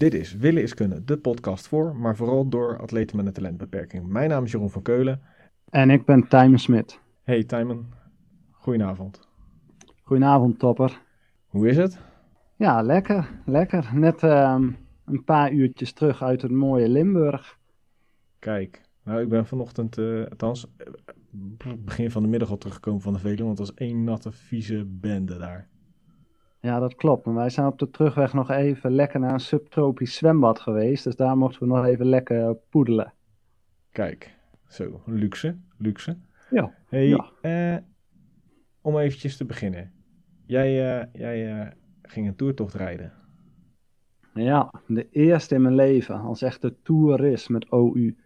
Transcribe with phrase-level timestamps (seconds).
[0.00, 4.06] Dit is Willen is Kunnen, de podcast voor, maar vooral door atleten met een talentbeperking.
[4.06, 5.20] Mijn naam is Jeroen van Keulen.
[5.70, 7.00] En ik ben Tijmen Smit.
[7.22, 7.92] Hey Tijmen,
[8.50, 9.28] goedenavond.
[10.02, 11.00] Goedenavond, topper.
[11.46, 11.98] Hoe is het?
[12.56, 13.90] Ja, lekker, lekker.
[13.94, 14.70] Net ehm,
[15.04, 17.58] een paar uurtjes terug uit het mooie Limburg.
[18.38, 23.12] Kijk, nou ik ben vanochtend, uh, althans, eh, begin van de middag al teruggekomen van
[23.12, 25.68] de Veluwe, want het was één natte, vieze bende daar.
[26.60, 27.26] Ja, dat klopt.
[27.26, 31.04] Maar wij zijn op de terugweg nog even lekker naar een subtropisch zwembad geweest.
[31.04, 33.12] Dus daar mochten we nog even lekker poedelen.
[33.90, 34.36] Kijk,
[34.68, 36.16] zo, luxe, luxe.
[36.50, 36.74] Ja.
[36.88, 37.30] Hey, ja.
[37.40, 37.82] Eh,
[38.80, 39.92] om eventjes te beginnen.
[40.46, 41.70] Jij, uh, jij uh,
[42.02, 43.12] ging een toertocht rijden.
[44.34, 48.16] Ja, de eerste in mijn leven als echte toerist met OU.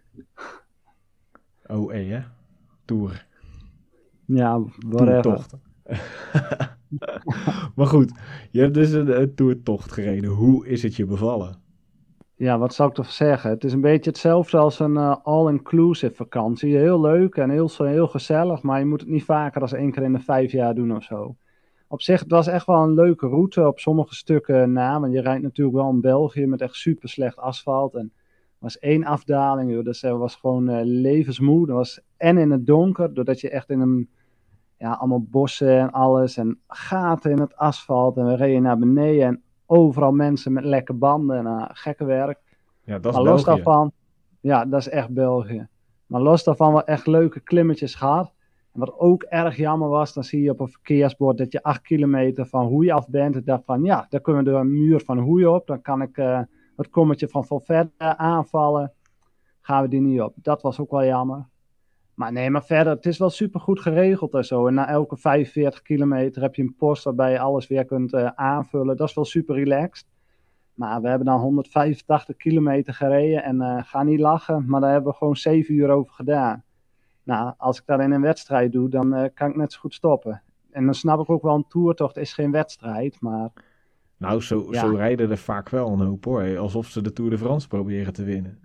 [1.67, 2.23] OE, hè?
[2.85, 3.25] Tour.
[4.25, 5.21] Ja, whatever.
[5.21, 5.55] Toertocht.
[7.75, 8.11] maar goed,
[8.51, 10.29] je hebt dus een, een toertocht gereden.
[10.29, 11.63] Hoe is het je bevallen?
[12.37, 13.49] Ja, wat zou ik toch zeggen?
[13.49, 16.77] Het is een beetje hetzelfde als een uh, all-inclusive vakantie.
[16.77, 20.03] Heel leuk en heel, heel gezellig, maar je moet het niet vaker dan één keer
[20.03, 21.35] in de vijf jaar doen of zo.
[21.87, 25.21] Op zich, het was echt wel een leuke route op sommige stukken na, want je
[25.21, 27.93] rijdt natuurlijk wel in België met echt super slecht asfalt.
[27.93, 31.65] En er was één afdaling, joh, dus dat was gewoon uh, levensmoe.
[31.65, 34.09] Dat was en in het donker, doordat je echt in een
[34.77, 38.17] ja, allemaal bossen en alles en gaten in het asfalt.
[38.17, 42.39] En we reden naar beneden en overal mensen met lekke banden en uh, gekke werk.
[42.83, 43.63] Ja, dat is maar los België.
[43.63, 43.91] daarvan,
[44.39, 45.67] ja, dat is echt België.
[46.05, 48.33] Maar los daarvan wel echt leuke klimmetjes gehad.
[48.73, 51.81] En wat ook erg jammer was, dan zie je op een verkeersbord dat je acht
[51.81, 53.35] kilometer van Hoei af bent.
[53.35, 55.67] Ik dacht van, ja, daar kunnen we door een muur van Hoei op.
[55.67, 56.39] Dan kan ik uh,
[56.75, 58.93] het kommetje van Volverde aanvallen.
[59.61, 60.33] Gaan we die niet op.
[60.35, 61.45] Dat was ook wel jammer.
[62.15, 64.67] Maar nee, maar verder, het is wel super goed geregeld en zo.
[64.67, 68.29] En na elke 45 kilometer heb je een post waarbij je alles weer kunt uh,
[68.35, 68.97] aanvullen.
[68.97, 70.07] Dat is wel super relaxed.
[70.73, 75.11] Maar we hebben dan 185 kilometer gereden en uh, ga niet lachen, maar daar hebben
[75.11, 76.63] we gewoon 7 uur over gedaan.
[77.23, 79.93] Nou, als ik dat in een wedstrijd doe, dan uh, kan ik net zo goed
[79.93, 80.41] stoppen.
[80.71, 83.51] En dan snap ik ook wel, een toertocht is geen wedstrijd, maar...
[84.17, 84.79] Nou, zo, ja.
[84.79, 88.13] zo rijden er vaak wel een hoop hoor, alsof ze de Tour de France proberen
[88.13, 88.59] te winnen.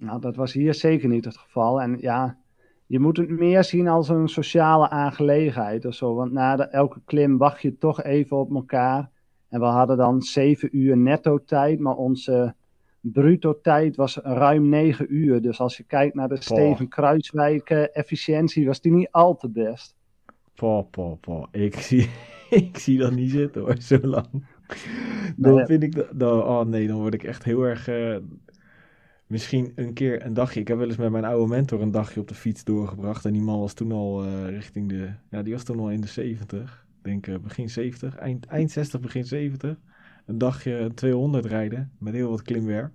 [0.00, 1.80] Nou, dat was hier zeker niet het geval.
[1.80, 2.38] En ja,
[2.86, 6.14] je moet het meer zien als een sociale aangelegenheid of zo.
[6.14, 9.10] Want na de, elke klim wacht je toch even op elkaar.
[9.48, 12.54] En we hadden dan 7 uur netto tijd, maar onze
[13.00, 15.42] bruto tijd was ruim 9 uur.
[15.42, 16.40] Dus als je kijkt naar de oh.
[16.40, 19.94] Steven Kruiswijk uh, efficiëntie, was die niet al te best.
[20.54, 21.46] Po, po, po.
[21.50, 22.10] Ik zie,
[22.50, 24.46] ik zie dat niet zitten hoor, zo lang.
[25.36, 25.66] Dan nee.
[25.66, 27.88] vind ik dat, dan, oh nee, dan word ik echt heel erg...
[27.88, 28.16] Uh,
[29.30, 30.60] misschien een keer een dagje.
[30.60, 33.24] Ik heb wel eens met mijn oude mentor een dagje op de fiets doorgebracht.
[33.24, 35.08] En die man was toen al uh, richting de.
[35.30, 36.86] Ja, die was toen al in de 70.
[36.98, 38.16] Ik denk uh, begin 70.
[38.16, 39.76] Eind, eind 60, begin 70.
[40.26, 41.92] Een dagje 200 rijden.
[41.98, 42.92] Met heel wat klimwerk.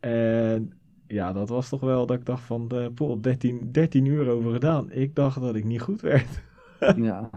[0.00, 0.72] En
[1.06, 2.70] ja, dat was toch wel dat ik dacht van.
[2.74, 4.92] Uh, poh, 13, 13 uur over gedaan.
[4.92, 6.42] Ik dacht dat ik niet goed werd.
[6.96, 7.30] ja.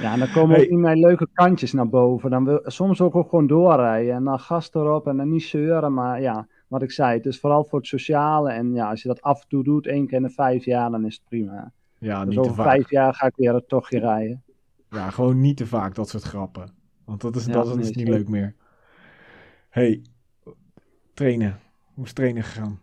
[0.00, 0.64] Ja, en dan komen hey.
[0.64, 2.30] ook niet mijn leuke kantjes naar boven.
[2.30, 4.14] Dan wil soms ook, ook gewoon doorrijden.
[4.14, 5.94] En dan gas erop en dan niet zeuren.
[5.94, 8.50] Maar ja, wat ik zei, het is vooral voor het sociale.
[8.50, 10.90] En ja, als je dat af en toe doet, één keer in de vijf jaar,
[10.90, 11.72] dan is het prima.
[11.98, 12.66] Ja, dus niet over te vaak.
[12.66, 14.42] vijf jaar ga ik weer het tochtje rijden.
[14.90, 16.68] Ja, gewoon niet te vaak dat soort grappen.
[17.04, 18.54] Want dat is, ja, dat is niet leuk meer.
[19.68, 20.02] hey,
[21.14, 21.58] trainen.
[21.94, 22.80] Hoe is trainen gegaan?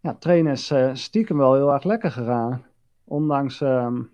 [0.00, 2.64] Ja, trainen is uh, stiekem wel heel erg lekker gegaan.
[3.04, 4.10] Ondanks, um,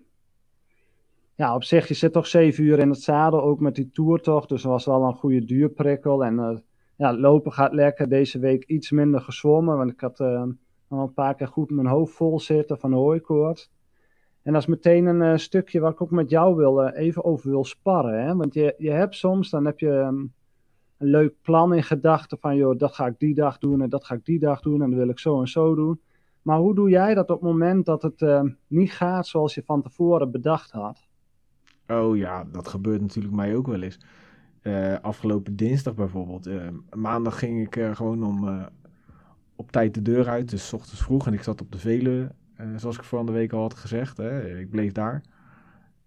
[1.35, 4.49] ja, op zich, je zit toch zeven uur in het zadel, ook met die toertocht.
[4.49, 6.25] Dus er was wel een goede duurprikkel.
[6.25, 6.57] En uh,
[6.95, 8.09] ja, lopen gaat lekker.
[8.09, 10.19] Deze week iets minder gezwommen, want ik had
[10.87, 13.69] al een paar keer goed mijn hoofd vol zitten van de.
[14.41, 17.23] En dat is meteen een uh, stukje waar ik ook met jou wil, uh, even
[17.23, 18.25] over wil sparren.
[18.25, 18.35] Hè?
[18.35, 20.33] Want je, je hebt soms, dan heb je um,
[20.97, 24.05] een leuk plan in gedachten van, joh, dat ga ik die dag doen en dat
[24.05, 26.01] ga ik die dag doen en dat wil ik zo en zo doen.
[26.41, 29.81] Maar hoe doe jij dat op het moment dat het niet gaat zoals je van
[29.81, 31.07] tevoren bedacht had?
[31.87, 33.99] Oh ja, dat gebeurt natuurlijk mij ook wel eens.
[34.67, 36.47] Uh, afgelopen dinsdag bijvoorbeeld.
[36.47, 38.67] Uh, maandag ging ik uh, gewoon om
[39.55, 41.27] op tijd de deur uit, dus 's ochtends vroeg.
[41.27, 42.31] En ik zat op de Veluwe,
[42.75, 44.17] zoals ik vorige week al had gezegd.
[44.17, 44.59] Hè.
[44.59, 45.21] Ik bleef daar.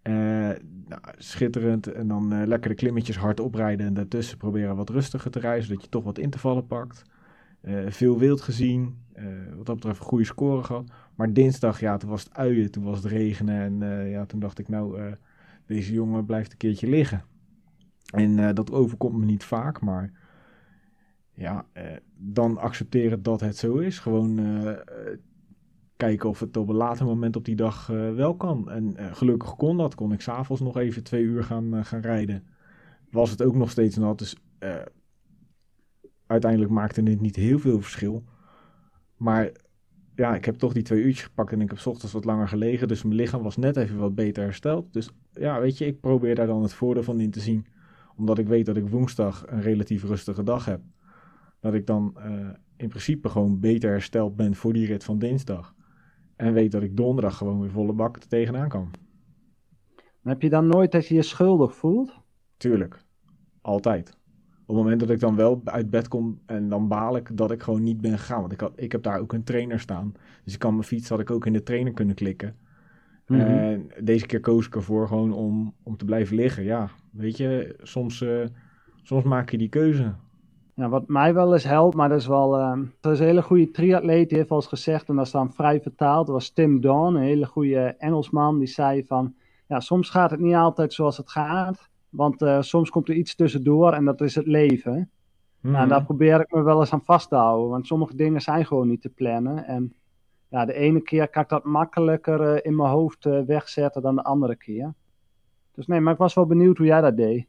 [0.03, 1.93] Nou, schitterend.
[1.93, 3.87] En dan lekker de klimmetjes hard oprijden.
[3.87, 7.03] En daartussen proberen wat rustiger te rijden, zodat je toch wat intervallen pakt.
[7.89, 8.99] veel wild gezien.
[9.57, 10.91] wat dat betreft een goede score gehad.
[11.15, 13.83] Maar dinsdag, ja, toen was het uien, toen was het regenen.
[13.83, 15.15] En ja, toen dacht ik, nou,
[15.67, 17.23] deze jongen blijft een keertje liggen.
[18.15, 20.13] En uh, dat overkomt me niet vaak, maar
[21.33, 21.83] ja, uh,
[22.17, 23.99] dan accepteren dat het zo is.
[23.99, 24.73] Gewoon uh,
[25.97, 28.71] kijken of het op een later moment op die dag wel kan.
[28.71, 29.95] En gelukkig kon dat.
[29.95, 32.47] Kon ik s'avonds nog even twee uur gaan, gaan rijden.
[33.11, 34.19] Was het ook nog steeds nat.
[34.19, 34.37] Dus
[36.27, 38.25] uiteindelijk maakte het niet heel veel verschil.
[39.17, 39.53] Maar
[40.15, 42.89] ja, ik heb toch die twee uurtjes gepakt en ik heb ochtends wat langer gelegen.
[42.89, 44.93] Dus mijn lichaam was net even wat beter hersteld.
[44.93, 47.67] Dus ja, weet je, ik probeer daar dan het voordeel van in te zien.
[48.19, 50.81] Omdat ik weet dat ik woensdag een relatief rustige dag heb.
[51.61, 55.75] Dat ik dan uh, in principe gewoon beter hersteld ben voor die rit van dinsdag.
[56.37, 58.91] En weet dat ik donderdag gewoon weer volle bak er tegenaan kan.
[60.23, 62.21] heb je dan nooit dat je je schuldig voelt?
[62.57, 63.05] Tuurlijk.
[63.61, 64.19] Altijd.
[64.69, 67.51] Op het moment dat ik dan wel uit bed kom en dan baal ik dat
[67.51, 68.41] ik gewoon niet ben gegaan.
[68.41, 70.13] Want ik, had, ik heb daar ook een trainer staan.
[70.45, 72.57] Dus ik kan mijn fiets had ik ook in de trainer kunnen klikken.
[73.27, 73.41] Mhm.
[73.41, 76.65] En deze keer koos ik ervoor gewoon om, om te blijven liggen.
[76.65, 78.47] Ja, weet je, soms, uh,
[79.03, 80.15] soms maak je die keuze.
[80.75, 82.59] Ja, wat mij wel eens helpt, maar dat is wel.
[82.59, 85.33] Uh, dat is een hele goede triatleet, die heeft al eens gezegd, en dat is
[85.33, 86.27] dan vrij vertaald.
[86.27, 89.35] Dat was Tim Dawn, een hele goede Engelsman, die zei van.
[89.67, 91.89] Ja, soms gaat het niet altijd zoals het gaat.
[92.09, 94.93] Want uh, soms komt er iets tussendoor en dat is het leven.
[94.93, 95.89] Mm Nou, mhm.
[95.89, 97.71] daar probeer ik me wel eens aan vast te houden.
[97.71, 99.65] Want sommige dingen zijn gewoon niet te plannen.
[99.65, 99.95] En
[100.49, 104.23] ja, de ene keer kan ik dat makkelijker uh, in mijn hoofd wegzetten dan de
[104.23, 104.95] andere keer.
[105.79, 107.47] Dus nee, maar ik was wel benieuwd hoe jij dat deed.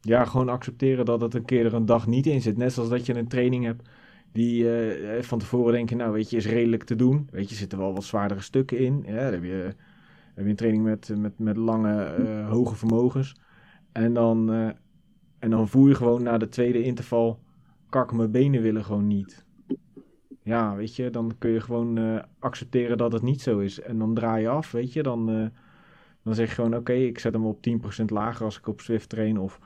[0.00, 2.56] Ja, gewoon accepteren dat het een keer er een dag niet in zit.
[2.56, 3.88] Net zoals dat je een training hebt
[4.32, 4.66] die
[5.20, 7.28] van tevoren denk je, nou weet je, is redelijk te doen.
[7.30, 9.02] Weet je, zitten wel wat zwaardere stukken in.
[9.06, 9.74] Ja, dan heb je,
[10.34, 12.14] heb je een training met, met, met lange,
[12.48, 13.36] hoge vermogens.
[13.92, 14.70] En dan, uh,
[15.38, 17.40] en dan voel je gewoon na de tweede interval,
[17.88, 19.44] kak, mijn benen willen gewoon niet.
[20.42, 23.80] Ja, weet je, dan kun je gewoon accepteren dat het niet zo is.
[23.80, 25.02] En dan draai je af, weet je.
[25.02, 25.50] Dan,
[26.24, 27.66] dan zeg je gewoon, oké, ik zet hem op
[28.00, 29.38] 10% lager als ik op Swift train.
[29.38, 29.60] Of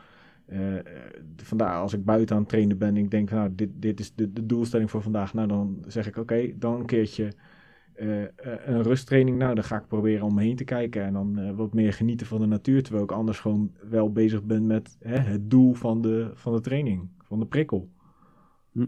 [1.37, 2.96] vandaar als ik buiten aan het trainen ben.
[2.96, 5.34] Ik denk, nou, dit, dit is de, de doelstelling voor vandaag.
[5.34, 7.32] Nou, dan zeg ik, oké, dan een keertje
[8.00, 8.25] uh,
[8.64, 11.50] een rusttraining, nou, dan ga ik proberen om me heen te kijken en dan uh,
[11.50, 12.82] wat meer genieten van de natuur.
[12.82, 16.60] Terwijl ik anders gewoon wel bezig ben met hè, het doel van de, van de
[16.60, 17.88] training, van de prikkel.
[18.72, 18.87] Hm.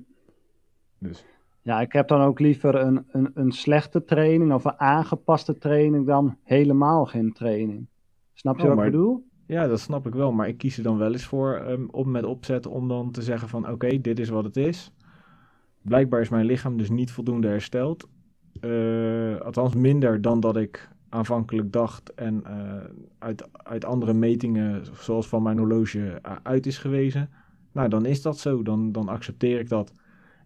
[0.99, 1.25] Dus.
[1.63, 6.07] Ja, ik heb dan ook liever een, een, een slechte training of een aangepaste training
[6.07, 7.87] dan helemaal geen training.
[8.33, 9.29] Snap je oh, wat ik bedoel?
[9.47, 10.33] Ja, dat snap ik wel.
[10.33, 13.23] Maar ik kies er dan wel eens voor um, om met opzet om dan te
[13.23, 14.93] zeggen van oké, dit is wat het is.
[15.83, 18.09] Blijkbaar is mijn lichaam dus niet voldoende hersteld.
[18.61, 22.75] Uh, althans minder dan dat ik aanvankelijk dacht en uh,
[23.19, 27.31] uit, uit andere metingen, zoals van mijn horloge, uit is gewezen.
[27.73, 28.63] Nou, dan is dat zo.
[28.63, 29.93] Dan, dan accepteer ik dat.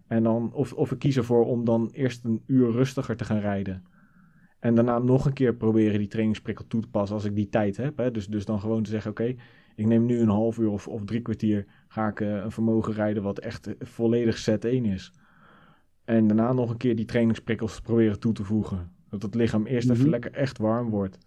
[0.07, 3.39] En dan, of, of ik kies ervoor om dan eerst een uur rustiger te gaan
[3.39, 3.83] rijden.
[4.59, 7.77] En daarna nog een keer proberen die trainingsprikkel toe te passen als ik die tijd
[7.77, 7.97] heb.
[7.97, 8.11] Hè.
[8.11, 9.35] Dus, dus dan gewoon te zeggen, oké,
[9.75, 12.93] ik neem nu een half uur of, of drie kwartier, ga ik uh, een vermogen
[12.93, 15.13] rijden wat echt volledig set 1 is.
[16.05, 18.91] En daarna nog een keer die trainingsprikkels proberen toe te voegen.
[19.09, 20.11] Dat het lichaam eerst even mhm.
[20.11, 21.17] lekker echt warm wordt.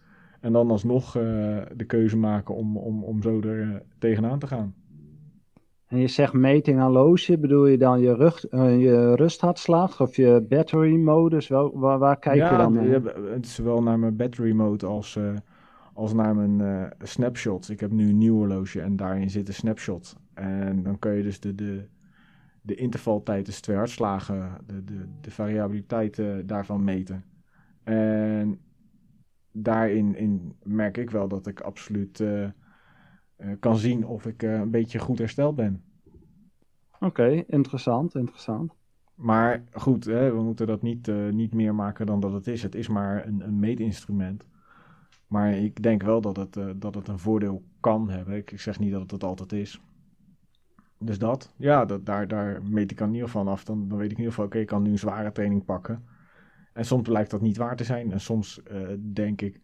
[0.41, 1.23] En dan alsnog uh,
[1.77, 4.75] de keuze maken om, om, om zo er uh, tegenaan te gaan.
[5.89, 10.17] En je zegt meting aan loosje, bedoel je dan je, rug, uh, je rusthartslag of
[10.17, 11.49] je battery modus?
[11.49, 12.89] Wel, waar, waar kijk je dan naar?
[12.89, 13.01] Ja,
[13.35, 15.19] het is zowel naar mijn battery mode als,
[15.95, 17.71] als naar mijn snapshots.
[17.71, 20.17] Ik heb nu een nieuw horloge en daarin zit een snapshot.
[20.35, 21.87] En dan kun je dus de, de,
[22.63, 27.25] de intervaltijd tussen twee hartslagen, de, de, de variabiliteit uh, daarvan meten.
[27.85, 28.61] En
[29.53, 32.51] daarin in merk ik wel dat ik absoluut uh, uh,
[33.61, 35.83] kan zien of ik een beetje goed hersteld ben.
[37.01, 38.73] Oké, interessant, interessant.
[39.15, 42.63] Maar goed, hè, we moeten dat niet, niet meer maken dan dat het is.
[42.63, 44.47] Het is maar een, een meetinstrument.
[45.27, 48.37] Maar ik denk wel dat het, dat het een voordeel kan hebben.
[48.37, 49.81] Ik, zeg niet dat het het altijd is.
[50.99, 53.65] Dus dat, ja, dat, daar, daar meet ik aan in ieder geval af.
[53.65, 56.05] Dan, dan weet ik in ieder geval, oké, ik kan nu een zware training pakken.
[56.73, 58.13] En soms lijkt dat niet waar te zijn.
[58.13, 59.61] En soms uh, denk ik,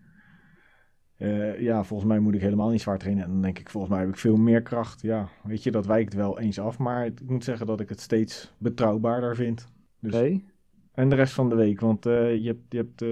[1.18, 3.25] uh, ja, volgens mij moet ik helemaal niet zwaar trainen.
[3.25, 5.02] En dan denk ik, volgens mij heb ik veel meer kracht.
[5.02, 6.78] Ja, weet je, dat wijkt wel eens af.
[6.78, 9.66] Maar ik moet zeggen dat ik het steeds betrouwbaarder vind.
[10.00, 10.44] Dus, okay.
[10.92, 13.04] En de rest van de week, want uh, je hebt, je hebt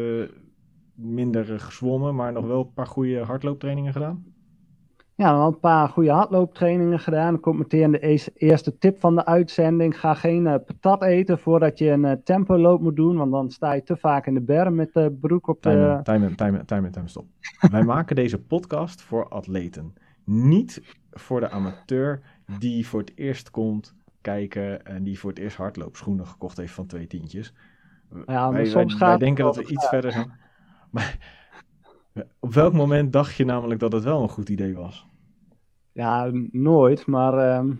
[0.95, 4.32] minder gezwommen, maar nog wel een paar goede hardlooptrainingen gedaan
[5.15, 7.33] ja, wel een paar goede hardlooptrainingen gedaan.
[7.33, 10.01] Dan komt meteen de eerste tip van de uitzending.
[10.01, 13.73] Ga geen uh, patat eten voordat je een uh, tempoloop moet doen, want dan sta
[13.73, 16.01] je te vaak in de berm met de broek op de...
[16.03, 17.27] Time, time, time, time, stop.
[17.71, 19.95] Wij maken deze podcast voor atleten.
[20.25, 22.23] Niet voor de amateur
[22.59, 26.87] die voor het eerst komt kijken en die voor het eerst hardloopschoenen gekocht heeft van
[26.87, 27.55] twee tientjes.
[28.11, 30.33] Ja, maar wij, soms wij, wij denken dat we iets verder zijn.
[30.91, 31.42] Maar
[32.41, 35.07] op welk moment dacht je namelijk dat het wel een goed idee was?
[35.93, 37.73] Ja, nooit, maar ehm,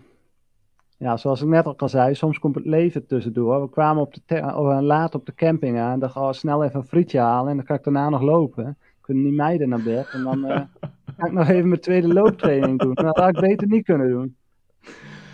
[0.97, 3.61] ja, zoals ik net al zei, soms komt het leven tussendoor.
[3.61, 6.85] We kwamen op de oh, laat op de camping aan, dacht oh, snel even een
[6.85, 8.77] frietje halen en dan kan ik daarna nog lopen.
[9.01, 10.61] Kunnen die meiden naar bed en dan uh,
[11.17, 12.93] kan ik nog even mijn tweede looptraining doen.
[12.93, 14.35] Nou, dat had ik beter niet kunnen doen.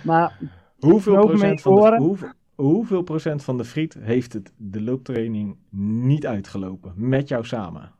[0.04, 0.38] Maar
[0.80, 5.58] Hoeveel procent, van de, hoeveel, hoeveel procent van de friet heeft het de looptraining
[6.06, 6.94] niet uitgelopen?
[6.96, 7.92] Met jou samen.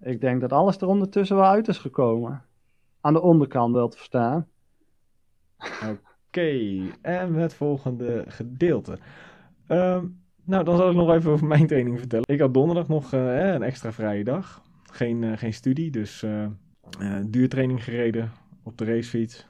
[0.00, 2.42] Ik denk dat alles er ondertussen wel uit is gekomen.
[3.00, 4.48] Aan de onderkant wel te verstaan.
[6.28, 8.98] Oké, en het volgende gedeelte.
[9.66, 10.06] Ehm,
[10.44, 12.28] nou, dan zal ik nog even over mijn training vertellen.
[12.28, 14.62] Ik had donderdag nog eh, een extra vrije dag.
[14.82, 16.46] Geen, eh, geen studie, dus eh,
[17.26, 18.30] duurtraining gereden
[18.62, 19.48] op de racefiets.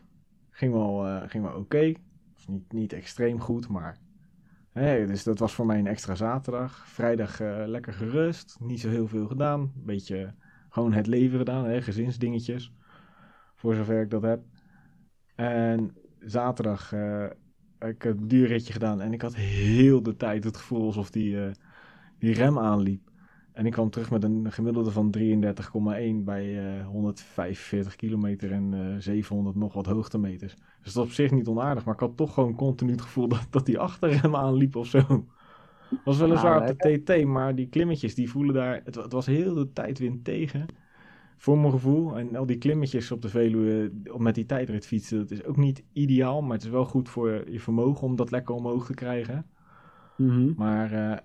[0.51, 1.93] Ging wel, ging wel oké.
[2.35, 3.97] Was niet, niet extreem goed, maar...
[4.77, 6.89] Dus dat was voor mij een extra zaterdag.
[6.89, 8.57] Vrijdag eh, lekker gerust.
[8.61, 9.73] Niet zo heel veel gedaan.
[9.75, 10.35] Beetje
[10.69, 12.73] gewoon het leven gedaan, hè, gezinsdingetjes.
[13.55, 14.41] Voor zover ik dat heb.
[15.35, 17.27] En zaterdag eh,
[17.79, 21.53] ik een duurritje gedaan en ik had heel de tijd het gevoel alsof die, eh,
[22.19, 23.11] die rem aanliep.
[23.57, 28.95] En ik kwam terug met een gemiddelde van 33,1 bij eh, 145 kilometer en eh
[28.99, 30.55] 700 nog wat hoogtemeters.
[30.55, 33.29] Dus dat is op zich niet onaardig, maar ik had toch gewoon continu het gevoel
[33.29, 35.27] dat, dat die achterrem aanliep of zo.
[36.05, 38.81] Was weliswaar op de TT, maar die klimmetjes die voelen daar.
[38.85, 40.67] Het, wa- het was heel de tijd wind tegen.
[41.37, 42.19] Voor mijn gevoel.
[42.19, 45.85] En al die klimmetjes op de Veluwe met die tijdrit fietsen, dat is ook niet
[45.93, 46.43] ideaal.
[46.43, 49.47] Maar het is wel goed voor je vermogen om dat lekker omhoog te krijgen.
[50.17, 50.53] Mhm.
[50.57, 51.19] Maar eh,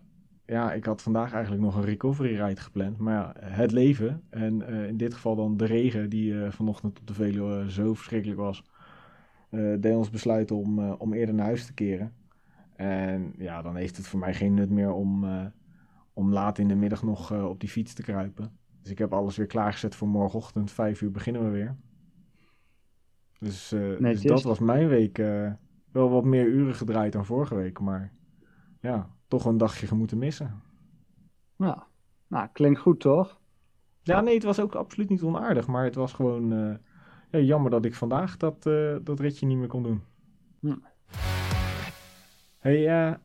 [0.51, 2.97] ja, ik had vandaag eigenlijk nog een recovery ride gepland.
[2.97, 6.99] Maar ja, het leven en eh, in dit geval dan de regen die eh, vanochtend
[6.99, 8.63] op de Veluwe zo verschrikkelijk was.
[9.49, 12.13] eh deed ons besluiten om, eh, om eerder naar huis te keren.
[12.75, 15.45] En ja, dan heeft het voor mij geen nut meer om, eh,
[16.13, 18.59] om laat in de middag nog eh, op die fiets te kruipen.
[18.81, 20.71] Dus ik heb alles weer klaargezet voor morgenochtend.
[20.71, 21.77] Vijf uur beginnen we weer.
[23.39, 25.17] Dus, eh, dus dat was mijn week.
[25.17, 25.53] eh,
[25.91, 27.79] wel wat meer uren gedraaid dan vorige week.
[27.79, 28.13] Maar
[28.81, 30.61] ja, toch een dagje moeten missen.
[31.57, 31.87] Ja.
[32.27, 33.39] Nou, klinkt goed toch?
[34.03, 35.67] Ja, nee, het was ook absoluut niet onaardig.
[35.67, 36.75] Maar het was gewoon eh,
[37.31, 40.01] ja, jammer dat ik vandaag dat, eh, dat ritje niet meer kon doen.
[40.59, 40.75] Hm.
[42.57, 43.15] Hey, eh,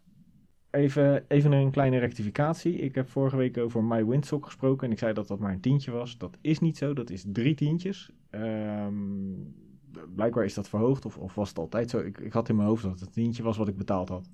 [0.71, 2.75] even, even een kleine rectificatie.
[2.77, 5.61] Ik heb vorige week over My Windsock gesproken en ik zei dat dat maar een
[5.61, 6.19] tientje was.
[6.19, 8.11] Dat is niet zo, dat is drie tientjes.
[8.31, 8.95] Ehm,
[10.15, 11.99] blijkbaar is dat verhoogd of, of was het altijd zo.
[11.99, 14.31] Ik, ik had in mijn hoofd dat het een tientje was wat ik betaald had.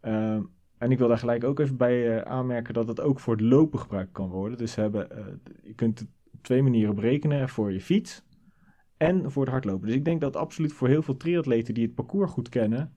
[0.00, 0.42] Ehm,
[0.78, 3.42] en ik wil daar gelijk ook even bij eh, aanmerken dat het ook voor het
[3.44, 4.58] lopen gebruikt kan worden.
[4.58, 5.24] Dus hebben, eh,
[5.62, 8.22] je kunt het op twee manieren berekenen voor je fiets
[8.96, 9.86] en voor het hardlopen.
[9.86, 12.92] Dus ik denk dat absoluut voor heel veel triatleten die het parcours goed kennen,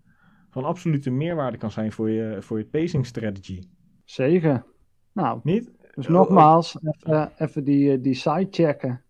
[0.50, 3.62] van absolute meerwaarde kan zijn voor je, voor je pacing strategy.
[4.06, 4.66] Zeker.
[5.12, 5.72] Nou, Niet?
[5.94, 9.04] dus Oh, nogmaals, even, even die, eh, die site checken.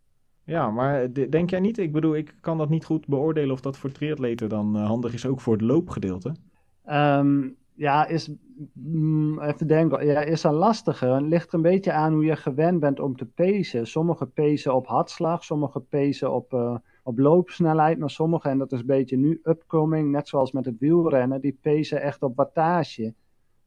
[0.44, 1.78] Ja, maar de- denk jij niet?
[1.78, 5.26] Ik bedoel, ik kan dat niet goed beoordelen of dat voor triatleten dan handig is,
[5.26, 6.36] ook voor het loopgedeelte.
[6.84, 7.48] Ehm,
[7.80, 8.32] ja, is,
[8.74, 11.14] mm, even denken, ja, is een lastiger.
[11.14, 13.88] Het ligt een beetje aan hoe je gewend bent om te pacen.
[13.88, 18.80] Sommige pacen op hartslag, sommige pacen op, eh, op loopsnelheid, maar sommige, en dat is
[18.80, 23.14] een beetje nu upcoming, net zoals met het wielrennen, die pacen echt op wattage.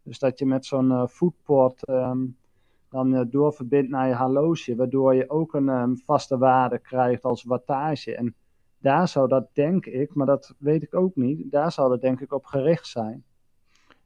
[0.03, 2.27] Dus dat je met zo'n ehm,
[2.89, 7.45] dan eh, doorverbindt naar je horloge, waardoor je ook een ehm, vaste waarde krijgt als
[7.45, 8.17] wattage.
[8.17, 8.35] En
[8.79, 12.21] daar zou dat, denk ik, maar dat weet ik ook niet, daar zou dat denk
[12.21, 13.25] ik op gericht zijn.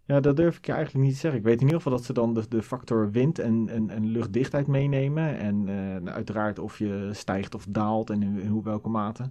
[0.07, 1.41] Ja, dat durf ik je eigenlijk niet te zeggen.
[1.41, 4.07] Ik weet in ieder geval dat ze dan de, de factor wind en, en, en
[4.07, 5.37] luchtdichtheid meenemen.
[5.39, 9.31] En eh, nou, uiteraard of je stijgt of daalt en in, hoe welke mate.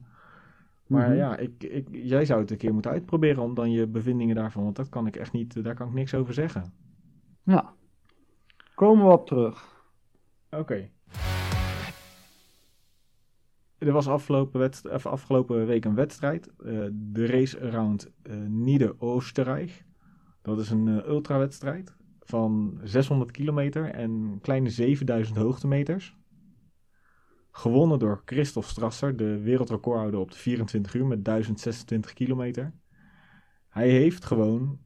[0.88, 1.18] Maar Mhm.
[1.18, 4.64] ja, ik, ik, jij zou het een keer moeten uitproberen om dan je bevindingen daarvan,
[4.64, 6.74] want dat kan ik echt niet, daar kan ik niks over zeggen.
[7.44, 7.74] Ja,
[8.76, 9.84] komen we op terug.
[10.52, 10.90] Oké.
[13.78, 14.72] Er was afgelopen,
[15.04, 16.48] afgelopen week een wedstrijd.
[16.48, 19.84] eh, de race around eh Nieder-Oostenrijk.
[20.46, 26.18] Dat is een eh, ultrawedstrijd van 600 kilometer en kleine 7000 hoogtemeters.
[27.52, 32.74] Gewonnen door Christoph Strasser, de wereldrecordhouder op de 24 uur met 1026 kilometer.
[33.70, 34.80] Hij heeft gewoon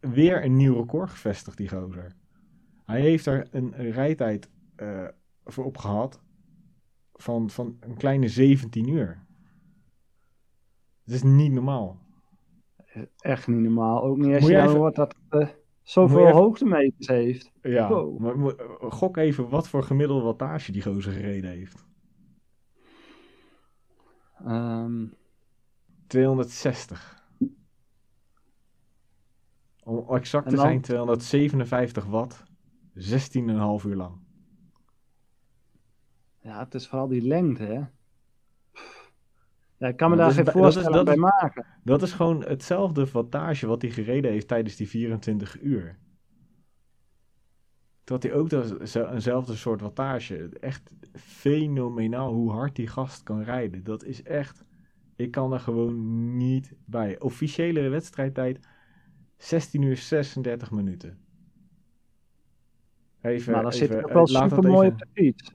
[0.00, 2.12] weer een nieuw record gevestigd, die gozer.
[2.84, 5.08] Hij heeft er een rijtijd eh,
[5.44, 6.20] voor opgehad
[7.12, 9.26] van, van een kleine 17 uur.
[11.04, 12.08] Dat is niet normaal.
[13.18, 14.02] Echt niet normaal.
[14.02, 15.48] Ook niet als Moet je dan even- hoort dat het eh,
[15.82, 17.52] zoveel even- hoogtemeters heeft.
[17.62, 18.18] Ja, Wow.
[18.18, 21.86] maar, maar, gok even wat voor gemiddelde wattage die gozer gereden heeft.
[24.44, 25.06] Ehm,
[26.06, 27.18] 260.
[29.84, 30.64] Om exact te dan?
[30.64, 32.42] zijn, 257 watt,
[32.94, 34.18] 16,5 uur lang.
[36.42, 37.82] ja, het is vooral die lengte, hè.
[39.80, 41.66] Ja, ik kan me daar dat geen is- dat bij maken.
[41.84, 45.98] Dat is gewoon hetzelfde wattage wat hij gereden heeft tijdens die 24 uur.
[48.04, 50.48] Dat hij ook eenzelfde soort wattage.
[50.60, 53.84] Echt fenomenaal hoe hard die gast kan rijden.
[53.84, 54.64] Dat is echt
[55.16, 57.20] Ik kan er gewoon niet bij.
[57.20, 58.68] Officiële wedstrijdtijd
[59.36, 61.18] 16 uur 36 minuten.
[63.20, 65.54] Even, maar dan zit het ook wel super mooi op de fiets.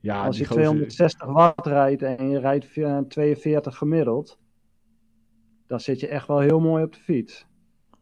[0.00, 2.72] Ja, Als je 260 watt rijdt en je rijdt
[3.08, 4.38] 42 gemiddeld,
[5.66, 7.46] dan zit je echt wel heel mooi op de fiets.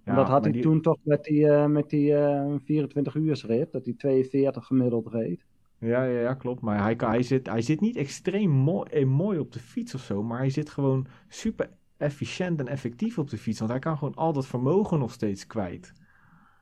[0.04, 3.72] Ja, dat had hij toen toch met die, uh, met die uh, 24 uur rit,
[3.72, 5.46] dat hij 42 gemiddeld reed.
[5.78, 6.60] Ja, ja, ja klopt.
[6.60, 9.94] Maar hij, kan, hij, zit, hij zit niet extreem mooi, eh, mooi op de fiets
[9.94, 13.58] of zo, maar hij zit gewoon super efficiënt en effectief op de fiets.
[13.58, 15.92] Want hij kan gewoon al dat vermogen nog steeds kwijt.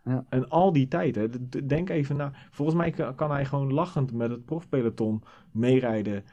[0.06, 0.25] Ja.
[0.28, 1.28] En al die tijd, hè,
[1.66, 2.32] denk even na.
[2.50, 6.25] Volgens mij kan hij gewoon lachend met het profpeloton meerijden.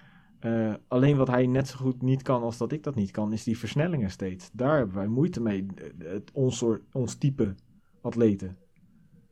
[0.41, 3.33] Uh, alleen wat hij net zo goed niet kan als dat ik dat niet kan,
[3.33, 4.49] is die versnellingen steeds.
[4.51, 5.65] Daar hebben wij moeite mee,
[5.97, 7.55] het, ons, soort, ons type
[8.01, 8.57] atleten.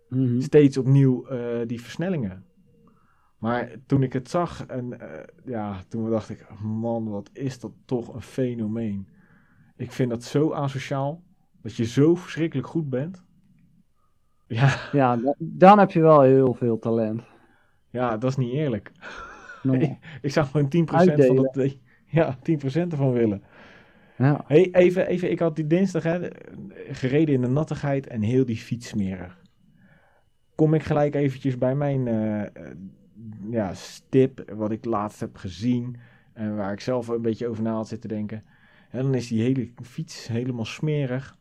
[0.09, 0.41] Mhm.
[0.41, 2.45] Steeds opnieuw uh, die versnellingen.
[3.37, 5.07] Maar toen ik het zag, en uh,
[5.45, 9.07] ja, toen dacht ik, man, wat is dat toch een fenomeen.
[9.75, 11.23] Ik vind dat zo asociaal,
[11.61, 13.23] dat je zo verschrikkelijk goed bent.
[14.51, 17.21] Ja, ja dan heb je wel heel veel talent.
[17.89, 18.91] Ja, dat is niet eerlijk.
[20.21, 22.41] ik, zou gewoon 10% van dat, ja, 10%
[22.73, 23.43] ervan willen.
[24.17, 24.43] Ja.
[24.47, 26.27] Hey, even, even, ik had die dinsdag hè,
[26.89, 29.39] gereden in de nattigheid en heel die fiets smerig.
[30.55, 32.43] Kom ik gelijk eventjes bij mijn uh,
[33.49, 35.95] ja, stip, wat ik laatst heb gezien
[36.33, 38.43] en waar ik zelf een beetje over na had zitten denken.
[38.89, 41.37] En dan is die hele fiets helemaal smerig.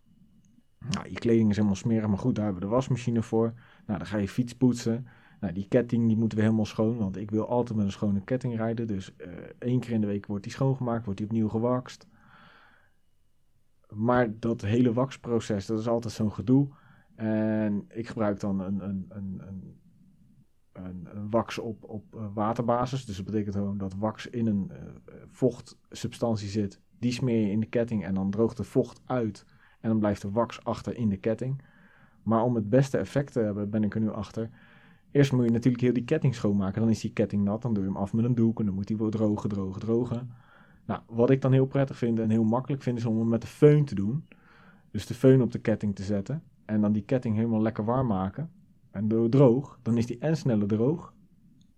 [0.88, 3.52] Nou, je kleding is helemaal smerig, maar goed, daar hebben we de wasmachine voor.
[3.86, 5.06] Nou, dan ga je fiets poetsen.
[5.40, 8.24] Nou, die ketting die moeten we helemaal schoon, want ik wil altijd met een schone
[8.24, 8.86] ketting rijden.
[8.86, 9.26] Dus uh,
[9.58, 12.06] één keer in de week wordt die schoongemaakt, wordt die opnieuw gewakst.
[13.88, 16.68] Maar dat hele waxproces, dat is altijd zo'n gedoe.
[17.14, 19.42] En ik gebruik dan een, een, een,
[20.72, 23.04] een, een, wax op, op eh, waterbasis.
[23.04, 24.76] Dus dat betekent gewoon dat wax in een uh,
[25.26, 26.80] vochtsubstantie zit.
[26.98, 29.44] Die smeer je in de ketting en dan droogt de vocht uit.
[29.80, 31.62] En dan blijft de wax achter in de ketting.
[32.22, 34.50] Maar om het beste effect te hebben, ben ik er nu achter.
[35.10, 36.80] Eerst moet je natuurlijk heel die ketting schoonmaken.
[36.80, 37.62] Dan is die ketting nat.
[37.62, 38.58] Dan doe je hem af met een doek.
[38.58, 40.30] En dan moet hij weer drogen, drogen, drogen.
[40.86, 43.42] Nou, wat ik dan heel prettig vind en heel makkelijk vind, is om hem met
[43.42, 44.24] de föhn te doen.
[44.90, 46.42] Dus de föhn op de ketting te zetten.
[46.64, 48.50] En dan die ketting helemaal lekker warm maken.
[48.90, 51.14] En door droog, dan is die en sneller droog.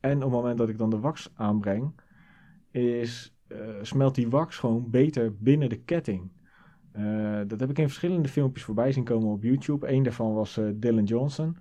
[0.00, 1.92] En op het moment dat ik dan de wax aanbreng,
[2.70, 6.30] is, uh, smelt die wax gewoon beter binnen de ketting.
[6.96, 9.92] Uh, dat heb ik in verschillende filmpjes voorbij zien komen op YouTube.
[9.92, 11.57] Eén daarvan was uh, Dylan Johnson.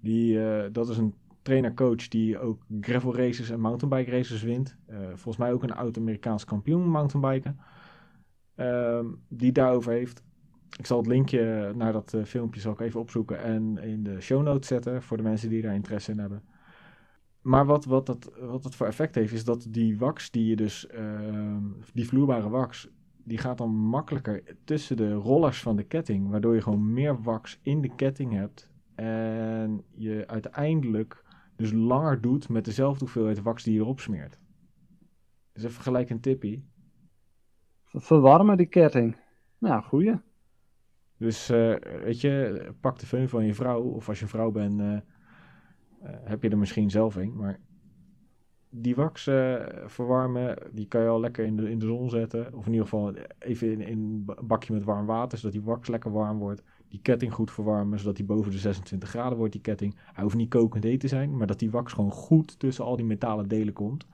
[0.00, 4.76] Die, uh, dat is een trainer-coach die ook gravel races en mountainbike races wint.
[5.06, 7.58] volgens mij ook een oud-Amerikaans kampioen mountainbiken.
[8.54, 10.22] Ehm, die daarover heeft.
[10.78, 14.42] Ik zal het linkje naar dat filmpje zal ik even opzoeken en in de show
[14.42, 16.42] notes zetten voor de mensen die daar interesse in hebben.
[17.44, 20.56] Maar wat, wat, dat, wat dat voor effect heeft, is dat die wax die je
[20.56, 22.88] dus, ehm, die vloeibare wax,
[23.24, 27.58] die gaat dan makkelijker tussen de rollers van de ketting, waardoor je gewoon meer wax
[27.62, 31.24] in de ketting hebt en je uiteindelijk
[31.56, 34.38] dus langer doet met dezelfde hoeveelheid wax die je erop smeert.
[35.52, 36.68] Dus even gelijk een tippie.
[37.84, 39.16] Verwarmen die ketting.
[39.58, 40.20] Nou, goeie.
[41.16, 44.80] Dus uh, weet je, pak de föhn van je vrouw, of als je vrouw bent,
[44.80, 45.00] uh, uh,
[46.24, 47.36] heb je er misschien zelf een.
[47.36, 47.60] Maar
[48.76, 52.54] die wax uh, verwarmen, die kan je al lekker in de, in de zon zetten.
[52.54, 55.88] Of in ieder geval even in, in een bakje met warm water, zodat die wax
[55.88, 56.62] lekker warm wordt.
[56.88, 59.98] Die ketting goed verwarmen, zodat die boven de 26 graden wordt, die ketting.
[60.12, 62.96] Hij hoeft niet kokend heet te zijn, maar dat die wax gewoon goed tussen al
[62.96, 64.06] die metalen delen komt.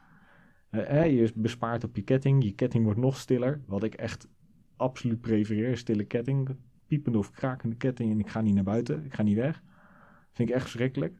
[0.70, 3.60] Uh, je bespaart op je ketting, je ketting wordt nog stiller.
[3.66, 4.28] Wat ik echt
[4.76, 6.56] absoluut prefereer, stille ketting.
[6.86, 9.62] Piepende of krakende ketting en ik ga niet naar buiten, ik ga niet weg.
[10.32, 11.18] Vind ik echt verschrikkelijk.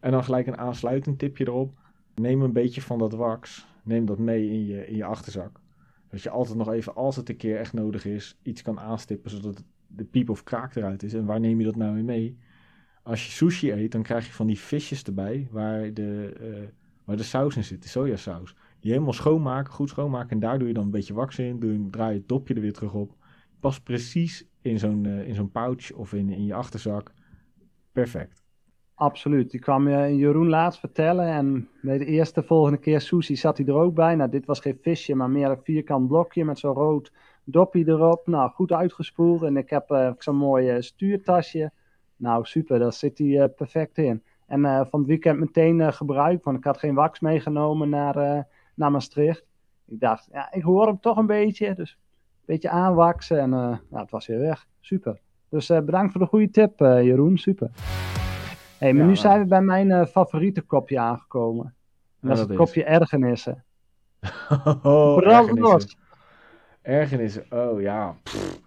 [0.00, 1.80] En dan gelijk een aansluitend tipje erop
[2.14, 3.66] Neem een beetje van dat wax.
[3.84, 5.60] Neem dat mee in je, in je achterzak.
[6.08, 9.30] Dat je altijd nog even, als het een keer echt nodig is, iets kan aanstippen
[9.30, 11.14] zodat de piep of kraak eruit is.
[11.14, 12.38] En waar neem je dat nou weer mee?
[13.02, 16.68] Als je sushi eet, dan krijg je van die visjes erbij waar de, uh,
[17.04, 18.54] waar de saus in zit, de sojasaus.
[18.80, 20.30] Die helemaal schoonmaken, goed schoonmaken.
[20.30, 21.58] En daar doe je dan een beetje wax in.
[21.58, 23.16] Doe je, draai je het dopje er weer terug op.
[23.60, 27.12] Past precies in zo'n uh, in zo'n pouch of in, in je achterzak.
[27.92, 28.41] Perfect.
[28.94, 29.50] Absoluut.
[29.50, 31.26] Die kwam uh, Jeroen laatst vertellen.
[31.26, 34.14] En bij de eerste volgende keer sushi zat hij er ook bij.
[34.14, 37.12] Nou, dit was geen visje, maar meer een vierkant blokje met zo'n rood
[37.44, 38.26] dopje erop.
[38.26, 39.42] Nou, goed uitgespoeld.
[39.42, 41.70] En ik heb uh, zo'n mooi uh, stuurtasje.
[42.16, 42.78] Nou, super.
[42.78, 44.22] Daar zit hij perfect in.
[44.46, 46.44] En van het weekend meteen gebruikt.
[46.44, 49.44] Want ik had geen wax meegenomen naar, naar Maastricht.
[49.86, 51.74] Ik dacht, ja, ik hoor hem toch een beetje.
[51.74, 53.38] Dus een beetje aanwaksen.
[53.38, 54.66] En nou, het was weer weg.
[54.80, 55.20] Super.
[55.48, 57.38] Dus bedankt voor de goede tip, Jeroen.
[57.38, 57.70] Super
[58.82, 61.74] hey, maar nu zijn we bij mijn uh, favoriete kopje aangekomen.
[62.20, 63.64] En dat is het kopje ergernissen.
[64.82, 65.98] oh, los.
[66.82, 68.16] Ergernissen, oh ja.
[68.22, 68.60] pff.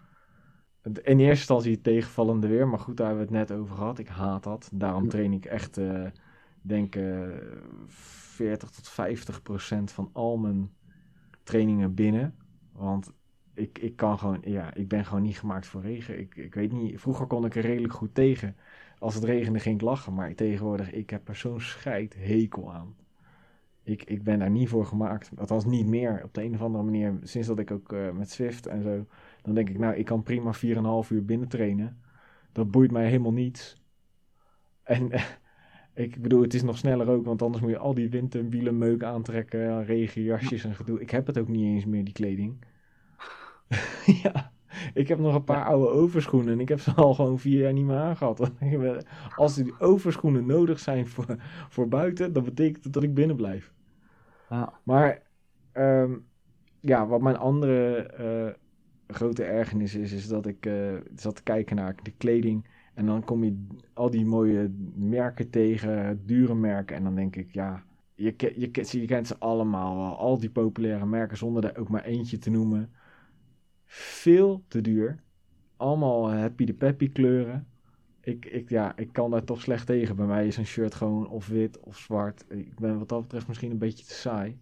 [0.83, 3.99] In eerste instantie tegenvallende weer, maar goed, daar hebben we het net over gehad.
[3.99, 4.69] Ik haat dat.
[4.73, 6.05] Daarom train ik echt, eh
[6.61, 7.27] denk eh
[7.87, 10.71] 40 tot 50 procent van al mijn
[11.43, 12.35] trainingen binnen.
[12.71, 13.13] Want
[13.53, 16.19] ik, ik kan gewoon, ja, ik ben gewoon niet gemaakt voor regen.
[16.19, 18.55] Ik, ik weet niet, vroeger kon ik er redelijk goed tegen.
[19.05, 22.95] Als het regende ging ik lachen, maar tegenwoordig, ik heb er zo'n scheid hekel aan.
[23.83, 25.31] Ik, ik ben daar niet voor gemaakt.
[25.37, 26.21] Althans niet meer.
[26.23, 27.19] Op de een of andere manier.
[27.23, 29.05] Sinds dat ik ook eh, met Swift en zo.
[29.41, 31.97] Dan denk ik, nou, ik kan prima 4,5 uur binnen trainen.
[32.51, 33.81] Dat boeit mij helemaal niets.
[34.83, 35.11] En
[36.05, 37.25] ik bedoel, het is nog sneller ook.
[37.25, 39.85] Want anders moet je al die winterwielen meuk aantrekken.
[39.85, 41.01] Regenjasjes en gedoe.
[41.01, 42.65] Ik heb het ook niet eens meer, die kleding.
[44.23, 44.53] ja.
[44.93, 47.73] Ik heb nog een paar oude overschoenen en ik heb ze al gewoon vier jaar
[47.73, 48.51] niet meer aangehad.
[49.35, 51.35] Als die overschoenen nodig zijn voor,
[51.69, 53.73] voor buiten, dan betekent het dat ik binnen blijf.
[54.49, 54.73] Ja.
[54.83, 55.21] Maar
[55.71, 56.13] ehm,
[56.79, 58.53] ja, wat mijn andere eh,
[59.15, 62.67] grote ergernis is, is dat ik eh, zat te kijken naar de kleding.
[62.93, 66.95] En dan kom je al die mooie merken tegen, dure merken.
[66.95, 67.83] En dan denk ik, ja,
[68.15, 70.17] je, je, je kent ze allemaal wel.
[70.17, 72.93] Al die populaire merken, zonder er ook maar eentje te noemen.
[73.85, 75.23] Veel te duur.
[75.77, 77.67] Allemaal happy de peppy kleuren.
[78.21, 80.15] Ik, ik, ja, ik kan daar toch slecht tegen.
[80.15, 82.45] Bij mij is een shirt gewoon of wit of zwart.
[82.49, 84.57] Ik ben wat dat betreft misschien een beetje te saai.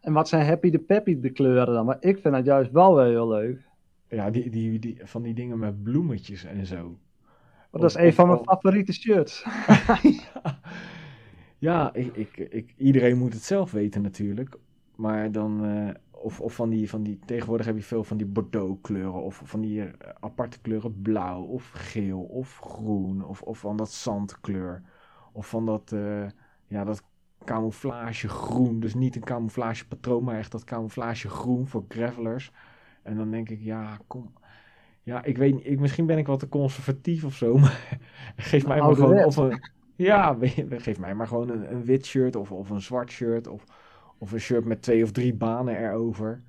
[0.00, 1.84] En wat zijn happy de peppy de kleuren dan?
[1.84, 3.68] Maar ik vind dat juist wel wel heel leuk.
[4.08, 6.98] Ja, die, die, die, van die dingen met bloemetjes en zo.
[7.70, 9.44] Dat is een van mijn favoriete shirts.
[9.76, 9.98] ja,
[11.58, 14.56] ja ik, ik, ik, iedereen moet het zelf weten natuurlijk.
[14.94, 15.94] Maar dan, eh,
[16.24, 19.22] of, of van, die, van die, tegenwoordig heb je veel van die Bordeaux kleuren.
[19.22, 23.24] Of van die eh, aparte kleuren blauw of geel of groen.
[23.24, 24.82] Of, of van dat zandkleur.
[25.32, 26.26] Of van dat, eh,
[26.66, 27.02] ja, dat
[27.44, 28.80] camouflage groen.
[28.80, 32.52] Dus niet een camouflage patroon, maar echt dat camouflage groen voor gravelers.
[33.02, 34.32] En dan denk ik, ja, kom.
[35.02, 37.98] Ja, ik weet niet, ik, misschien ben ik wat te conservatief of zo, maar
[38.36, 39.60] geef mij maar gewoon of een,
[39.96, 40.36] ja,
[40.70, 43.64] geef mij maar gewoon een, een wit shirt of, of een zwart shirt of,
[44.18, 46.42] of een shirt met twee of drie banen erover.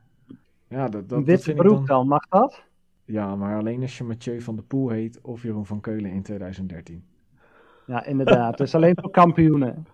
[0.67, 1.85] Ja, dat, dat, witte broek dan.
[1.85, 2.63] dan, mag dat?
[3.05, 6.21] Ja, maar alleen als je Mathieu van der Poel heet of Jeroen van Keulen in
[6.21, 7.03] 2013.
[7.85, 8.59] Ja, inderdaad.
[8.59, 9.85] Is alleen voor kampioenen.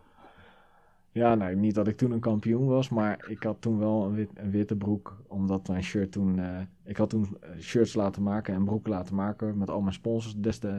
[1.13, 4.13] Ja, nou, niet dat ik toen een kampioen was, maar ik had toen wel een,
[4.13, 5.23] wit, een witte broek.
[5.27, 6.39] Omdat mijn shirt toen.
[6.39, 9.93] eh, ik had toen eh, shirts laten maken en broeken laten maken met al mijn
[9.93, 10.35] sponsors,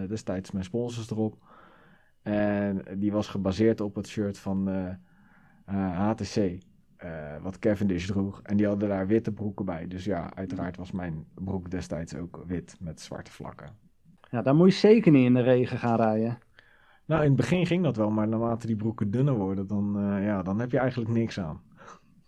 [0.09, 1.37] destijds mijn sponsors erop.
[2.23, 4.69] En die was gebaseerd op het shirt van
[5.65, 6.53] HTC, eh,
[7.43, 8.41] wat Cavendish droeg.
[8.43, 9.87] En die hadden daar witte broeken bij.
[9.89, 13.77] Dus ja, uiteraard was mijn broek destijds ook wit met zwarte vlakken.
[14.31, 16.39] Ja, dan moet je zeker niet in de regen gaan rijden.
[17.07, 20.25] Nou, in het begin ging dat wel, maar naarmate die broeken dunner worden, dan, eh,
[20.25, 21.61] ja, dan heb je eigenlijk niks aan.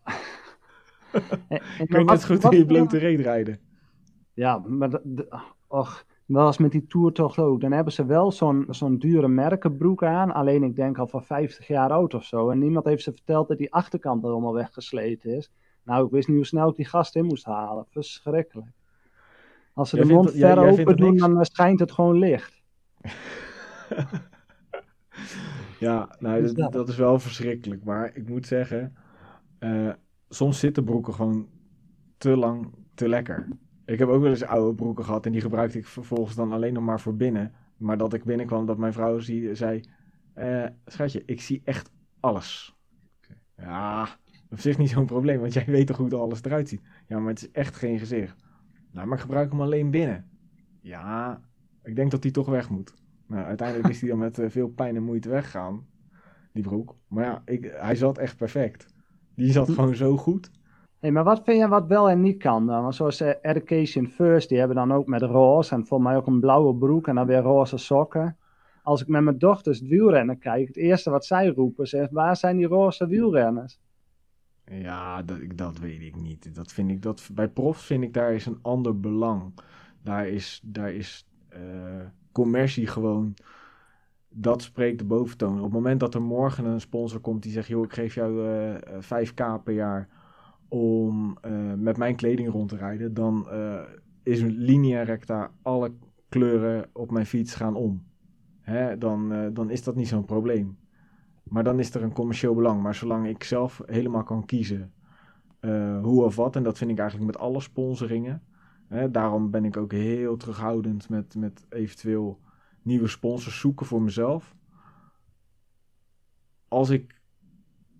[1.48, 3.58] En, en Kun je net goed wat- in je blote reet rijden.
[4.32, 5.02] Ja, maar dat-
[5.66, 7.60] och, eens met die Tour toch ook.
[7.60, 10.32] Dan hebben ze wel zo'n zo'n dure merkenbroek aan.
[10.32, 12.50] Alleen ik denk al van 50 jaar oud of zo.
[12.50, 15.50] En niemand heeft ze verteld dat die achterkant er allemaal weggesleten is.
[15.82, 17.86] Nou, ik wist niet hoe snel ik die gast in moest halen.
[17.90, 18.68] Verschrikkelijk.
[19.72, 22.18] Als ze Jij de mond jij- ver jij open doen, dan eh, schijnt het gewoon
[22.18, 22.62] licht.
[25.78, 26.72] Ja, nou, Dus dat, dat.
[26.72, 27.84] dat is wel verschrikkelijk.
[27.84, 28.94] Maar ik moet zeggen,
[29.58, 29.90] eh,
[30.28, 31.48] soms zitten broeken gewoon
[32.18, 33.48] te lang te lekker.
[33.86, 36.72] Ik heb ook wel eens oude broeken gehad en die gebruikte ik vervolgens dan alleen
[36.72, 37.52] nog maar voor binnen.
[37.76, 39.80] Maar dat ik binnenkwam, dat mijn vrouw zie, zei,
[40.34, 42.76] eh, schatje, ik zie echt alles.
[43.56, 44.08] Ja,
[44.50, 46.82] op zich niet zo'n probleem, want jij weet toch hoe alles eruit ziet.
[47.06, 48.36] Ja, maar het is echt geen gezicht.
[48.90, 50.28] Nou, maar ik gebruik hem alleen binnen.
[50.80, 51.40] Ja,
[51.82, 52.94] ik denk dat die toch weg moet.
[53.26, 55.86] Nou, uiteindelijk is hij dan met eh, veel pijn en moeite weggegaan,
[56.52, 56.96] die broek.
[57.08, 58.86] Maar ja, ik, hij zat echt perfect.
[59.34, 60.50] Die zat gewoon zo goed.
[61.04, 62.82] Hey, maar wat vind je wat wel en niet kan dan?
[62.82, 66.26] Want zoals eh, Education First, die hebben dan ook met roze en volgens mij ook
[66.26, 68.36] een blauwe broek en dan weer roze sokken.
[68.82, 72.56] Als ik met mijn dochters wielrennen kijk, het eerste wat zij roepen is, waar zijn
[72.56, 73.80] die roze wielrenners?
[74.64, 76.54] Ja, dat, dat weet ik niet.
[76.54, 79.52] Dat vind ik, dat, bij profs vind ik daar is een ander belang.
[80.02, 81.60] Daar is, daar is eh,
[82.32, 83.34] commercie gewoon.
[84.28, 85.56] Dat spreekt de boventoon.
[85.56, 88.46] Op het moment dat er morgen een sponsor komt die zegt: joh, ik geef jou
[88.46, 90.22] eh, eh, 5k per jaar
[90.68, 93.80] om eh, met mijn kleding rond te rijden, dan eh,
[94.22, 95.92] is een linea recta alle
[96.28, 98.06] kleuren op mijn fiets gaan om.
[98.60, 100.78] Hè, dan, eh, dan is dat niet zo'n probleem.
[101.42, 102.82] Maar dan is er een commercieel belang.
[102.82, 104.92] Maar zolang ik zelf helemaal kan kiezen
[106.02, 108.42] hoe of wat, en dat vind ik eigenlijk met alle sponsoringen.
[108.88, 112.40] Hè, daarom ben ik ook heel terughoudend met, met eventueel
[112.82, 114.56] nieuwe sponsors zoeken voor mezelf.
[116.68, 117.22] Als ik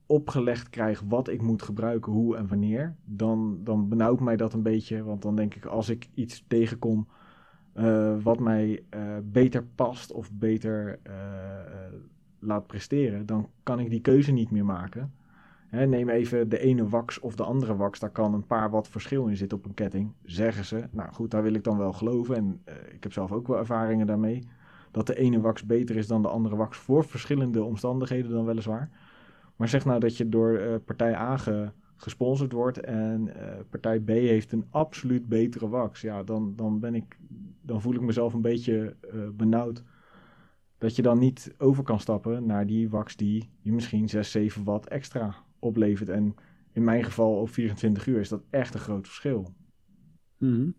[0.07, 4.63] opgelegd krijg wat ik moet gebruiken, hoe en wanneer, dan, dan benauwt mij dat een
[4.63, 5.03] beetje.
[5.03, 7.09] Want dan denk ik, als ik iets tegenkom
[7.75, 11.15] uh, wat mij uh, beter past of beter uh,
[12.39, 15.13] laat presteren, dan kan ik die keuze niet meer maken.
[15.67, 18.89] Hè, neem even de ene wax of de andere wax, daar kan een paar wat
[18.89, 20.89] verschil in zitten op een ketting, zeggen ze.
[20.91, 22.63] Nou goed, daar wil ik dan wel geloven en
[22.95, 24.49] ik heb zelf ook wel ervaringen daarmee.
[24.91, 28.91] Dat de ene wax beter is dan de andere wax voor verschillende omstandigheden dan weliswaar.
[29.57, 31.39] Maar zeg nou dat je door partij A
[31.97, 33.33] gesponsord wordt en
[33.71, 36.01] partij B heeft een absoluut betere wax.
[36.01, 37.19] Ja, dan, dan, ben ik,
[37.61, 38.97] dan voel ik mezelf een beetje
[39.37, 39.83] benauwd
[40.85, 44.65] dat je dan niet over kan stappen naar die wax die je misschien 6, 7
[44.65, 46.09] watt extra oplevert.
[46.09, 46.35] En
[46.73, 49.53] in mijn geval op 24 uur is dat echt een groot verschil.
[50.39, 50.75] Mm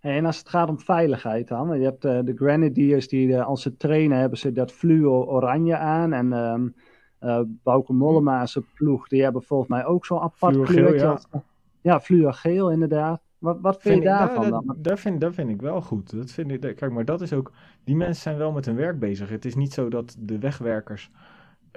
[0.00, 3.76] En als het gaat om veiligheid dan, je hebt uh, de Grenadiers die als ze
[3.76, 6.74] trainen hebben ze dat fluo oranje aan en um,
[7.20, 7.40] uh,
[7.86, 11.18] Mollema zijn ploeg, die hebben volgens mij ook zo'n apart kleurtje.
[11.32, 11.42] Ja.
[11.80, 13.22] ja, fluo geel inderdaad.
[13.40, 14.76] Wat, wat vind, je daarvan ik, dan?
[14.78, 16.16] Dat, vind, dat vind ik wel goed.
[16.16, 17.52] Dat vind ik, kijk, maar dat is ook.
[17.84, 19.28] Die mensen zijn wel met hun werk bezig.
[19.28, 21.10] Het is niet zo dat de wegwerkers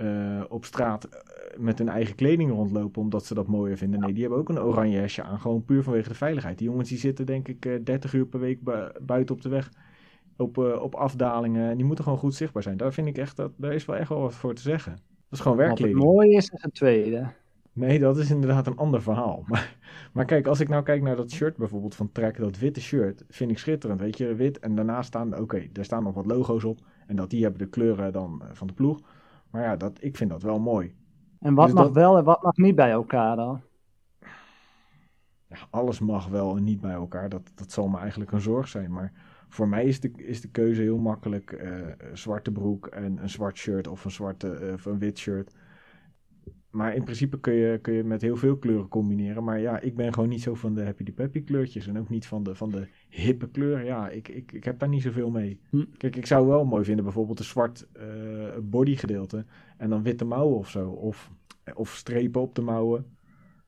[0.02, 1.20] uh, op straat uh,
[1.58, 4.00] met hun eigen kleding rondlopen omdat ze dat mooier vinden.
[4.00, 5.40] Nee, die hebben ook een oranje hesje aan.
[5.40, 6.58] Gewoon puur vanwege de veiligheid.
[6.58, 8.60] Die jongens die zitten denk ik uh, 30 uur per week
[9.02, 9.72] buiten op de weg.
[10.38, 11.70] Op, op afdalingen.
[11.70, 12.78] En die moeten gewoon goed zichtbaar zijn.
[12.78, 14.98] Daar vind ik echt dat, daar is wel echt wel wat voor te zeggen.
[15.34, 16.00] Dat is gewoon werkkleding.
[16.00, 17.28] Wat mooi is, is het tweede.
[17.72, 19.44] Nee, dat is inderdaad een ander verhaal.
[19.48, 19.78] Maar,
[20.12, 23.24] maar kijk, als ik nou kijk naar dat shirt bijvoorbeeld van Trek, dat witte shirt,
[23.30, 24.00] vind ik schitterend.
[24.00, 26.80] Weet je, wit en daarnaast staan, oké, daar staan nog wat logo's op.
[27.08, 29.00] En dat die hebben de kleuren dan eh, van de ploeg.
[29.50, 30.96] Maar ja, dat, ik vind dat wel mooi.
[31.40, 33.62] En wat dus mag wel en wat mag niet bij elkaar dan?
[35.48, 37.30] Ja, alles mag wel en niet bij elkaar.
[37.30, 38.92] Dat, dat zal me eigenlijk een zorg zijn.
[38.92, 39.14] Maar
[39.54, 41.52] voor mij is de, is de keuze heel makkelijk.
[41.52, 45.54] Uh, zwarte broek en een zwart shirt of een, zwarte, uh, of een wit shirt
[46.74, 49.44] maar in principe kun je, kun je met heel veel kleuren combineren.
[49.44, 51.88] Maar ja, ik ben gewoon niet zo van de happy peppy kleurtjes.
[51.88, 53.86] En ook niet van de, van de hippe kleuren.
[53.86, 55.60] Ja, ik, ik, ik heb daar niet zoveel mee.
[55.70, 55.84] Hm.
[55.98, 58.04] Kijk, ik zou wel mooi vinden bijvoorbeeld een zwart uh,
[58.62, 59.46] bodygedeelte.
[59.78, 60.90] En dan witte mouwen of zo.
[60.90, 61.32] Of,
[61.74, 63.06] of strepen op de mouwen.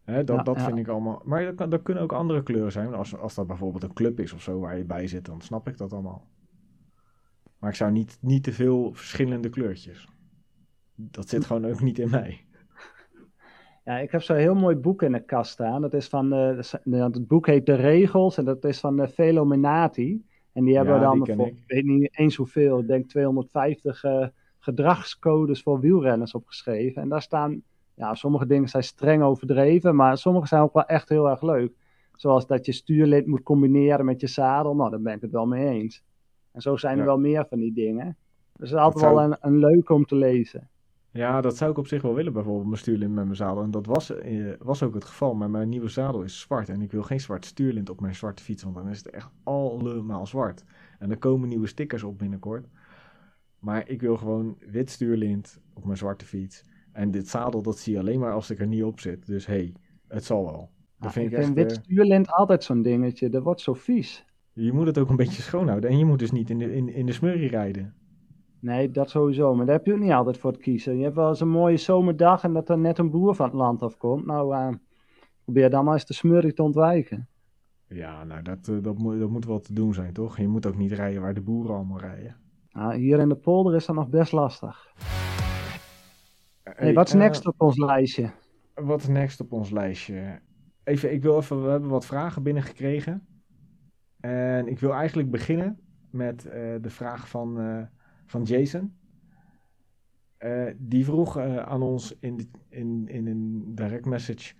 [0.05, 1.21] Dat dat vind ik allemaal.
[1.23, 2.93] Maar dat, dat kunnen ook andere kleuren zijn.
[2.93, 5.67] Als, als dat bijvoorbeeld een club is of zo waar je bij zit, dan snap
[5.67, 6.27] ik dat allemaal.
[7.59, 10.07] Maar ik zou niet, niet te veel verschillende kleurtjes.
[10.95, 12.45] Dat zit gewoon ook niet in mij.
[13.85, 15.81] Ja, ik heb zo'n heel mooi boek in de kast staan.
[15.81, 20.25] Dat is van, uh, het boek heet De Regels en dat is van uh, Velominati.
[20.51, 21.63] En die hebben dan, voor, ik.
[21.67, 24.27] weet niet eens hoeveel, ik denk 250 uh, eh,
[24.59, 27.01] gedragscodes voor wielrenners opgeschreven.
[27.01, 27.61] En daar staan,
[27.95, 31.73] ja, sommige dingen zijn streng overdreven, maar sommige zijn ook wel echt heel erg leuk.
[32.15, 34.75] Zoals dat je stuurlid moet combineren met je zadel.
[34.75, 36.03] Nou, daar ben ik het wel mee eens.
[36.51, 38.17] En zo zijn er wel meer van die dingen.
[38.57, 40.69] Dus het is altijd wel een, een leuk om te lezen.
[41.11, 43.63] Ja, dat zou ik op zich wel willen, bijvoorbeeld mijn stuurlint met mijn zadel.
[43.63, 46.69] En dat was, eh, was ook het geval, maar mijn nieuwe zadel is zwart.
[46.69, 49.29] En ik wil geen zwart stuurlint op mijn zwarte fiets, want dan is het echt
[49.43, 50.63] allemaal zwart.
[50.99, 52.67] En er komen nieuwe stickers op binnenkort.
[53.59, 56.63] Maar ik wil gewoon wit stuurlint op mijn zwarte fiets.
[56.95, 59.25] En dit zadel, dat zie je alleen maar als ik er niet op zit.
[59.25, 59.73] Dus hé, hey,
[60.07, 60.69] het zal wel.
[60.99, 63.29] Dat vind ik, echt, wit uh, stuurlint altijd zo'n dingetje.
[63.29, 64.25] Dat wordt zo vies.
[64.53, 65.89] Je moet het ook een beetje schoonhouden.
[65.89, 67.93] En je moet dus niet in de, in, in de smurrie rijden.
[68.59, 69.55] Nee, dat sowieso.
[69.55, 70.97] Maar daar heb je ook niet altijd voor te kiezen.
[70.97, 73.55] Je hebt wel eens een mooie zomerdag en dat er net een boer van het
[73.55, 74.25] land afkomt.
[74.25, 74.69] Nou, uh,
[75.43, 77.27] probeer dan maar eens de smurrie te ontwijken.
[77.87, 80.37] Ja, nou, dat, uh, dat, moet, dat moet wel te doen zijn, toch?
[80.37, 82.35] Je moet ook niet rijden waar de boeren allemaal rijden.
[82.71, 84.93] Nou, hier in de polder is dat nog best lastig.
[86.73, 88.31] Hey, wat is uh, next op ons lijstje?
[88.73, 90.39] Wat is next op ons lijstje?
[90.83, 93.27] Even, ik wil even, we hebben wat vragen binnengekregen.
[94.19, 96.41] En ik wil eigenlijk beginnen met
[96.81, 97.57] de vraag van
[98.25, 98.97] van Jason.
[100.39, 104.53] Uh, die vroeg uh, aan ons in, in, in een direct message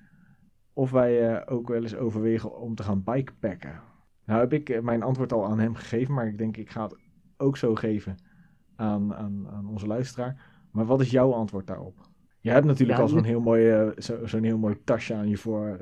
[0.73, 3.81] of wij uh, ook wel eens overwegen om te gaan bikepacken.
[4.25, 6.97] Nou heb ik mijn antwoord al aan hem gegeven, maar ik denk ik ga het
[7.37, 8.15] ook zo geven
[8.75, 10.54] aan, aan, aan onze luisteraar.
[10.75, 11.95] Maar wat is jouw antwoord daarop?
[12.39, 15.38] Je hebt natuurlijk ja, al zo'n heel, mooi, zo, zo'n heel mooi tasje aan je
[15.38, 15.77] voor,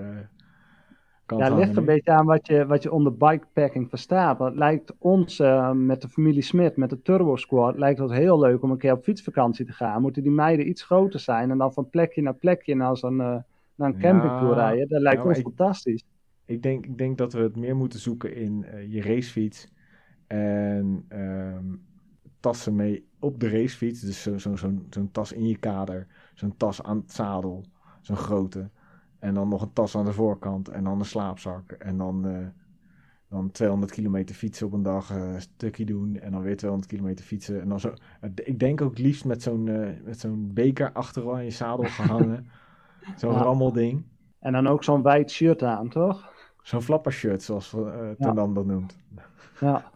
[1.27, 4.37] ja, het ligt een beetje aan wat je, wat je onder bikepacking verstaat.
[4.37, 8.11] Want het lijkt ons uh, met de familie Smit, met de Turbo Squad, lijkt het
[8.11, 10.01] heel leuk om een keer op fietsvakantie te gaan.
[10.01, 13.35] Moeten die meiden iets groter zijn en dan van plekje naar plekje naar, zo'n, uh,
[13.75, 14.87] naar een campingtour ja, rijden.
[14.89, 16.03] Dat lijkt ons fantastisch.
[16.45, 19.73] Ik denk, ik denk dat we het meer moeten zoeken in je racefiets
[20.27, 21.81] en um,
[22.43, 23.99] tassen mee op de racefiets.
[24.01, 27.65] Dus zo'n zo, zo, zo tas in je kader, zo'n tas aan het zadel,
[28.01, 28.69] zo'n grote.
[29.19, 31.71] En dan nog een tas aan de voorkant en dan een slaapzak.
[31.71, 32.47] En dan, uh,
[33.29, 36.19] dan 200 kilometer fietsen op een dag, uh, stukje doen.
[36.19, 37.61] En dan weer 200 kilometer fietsen.
[37.61, 37.93] En dan zo,
[38.43, 42.45] ik denk ook liefst met zo'n uh, met zo'n beker achteraan je zadel gehangen.
[43.17, 43.41] Zo'n Ja.
[43.41, 44.03] rammelding.
[44.39, 46.31] En dan ook zo'n wijd shirt aan, toch?
[46.61, 48.97] Zo'n flappershirt, zoals uh, Ten Dam dat noemt.
[49.59, 49.91] Ja.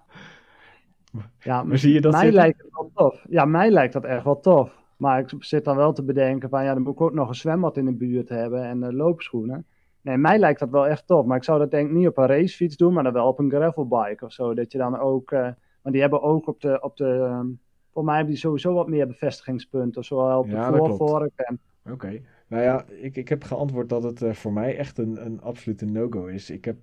[1.40, 2.40] Ja, Maar zie je dat mij zitten?
[2.42, 3.26] lijkt het wel tof.
[3.30, 4.76] Ja, mij lijkt dat echt wel tof.
[4.98, 7.36] Maar ik zit dan wel te bedenken van ja, dan moet ik ook nog een
[7.36, 9.66] zwembad in de buurt hebben en eh, loopschoenen.
[10.02, 11.26] Nee, mij lijkt dat wel echt tof.
[11.26, 13.40] Maar ik zou dat denk ik niet op een racefiets doen, maar dan wel op
[13.40, 14.54] een gravelbike of zo.
[14.54, 15.42] Dat je dan ook, eh
[15.82, 17.48] want die hebben ook op de, op de ehm,
[17.94, 20.04] voor mij hebben die sowieso wat meer bevestigingspunten.
[20.04, 21.60] Zowel op Ja, de voorvork en
[21.92, 22.22] Oké.
[22.48, 25.86] Nou ja, ik, ik heb geantwoord dat het eh, voor mij echt een, een absolute
[25.86, 26.50] no-go is.
[26.50, 26.78] Ik heb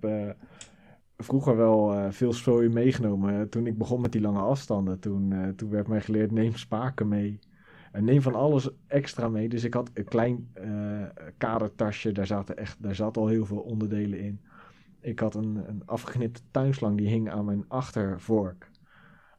[1.17, 3.49] vroeger wel eh, veel zooi meegenomen.
[3.49, 7.07] Toen ik begon met die lange afstanden, toen, eh, toen werd mij geleerd neem spaken
[7.07, 7.39] mee.
[7.91, 9.49] En neem van alles extra mee.
[9.49, 11.03] Dus ik had een klein eh,
[11.37, 14.39] kadertasje, daar, zaten echt, daar zat al heel veel onderdelen in.
[15.01, 18.69] Ik had een, een afgeknipte tuinslang, die hing aan mijn achtervork.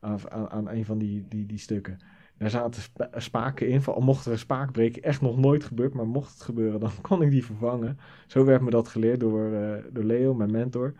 [0.01, 1.99] Aan, aan, een van die, die, die stukken.
[2.39, 3.85] Daar zaten spa- spaken in.
[3.85, 6.91] Al mocht er een spaak breken, echt nog nooit gebeurd, maar mocht het gebeuren, dan
[7.01, 7.99] kon ik die vervangen.
[8.27, 9.51] Zo werd me dat geleerd door,
[9.93, 10.95] door Leo, mijn mentor.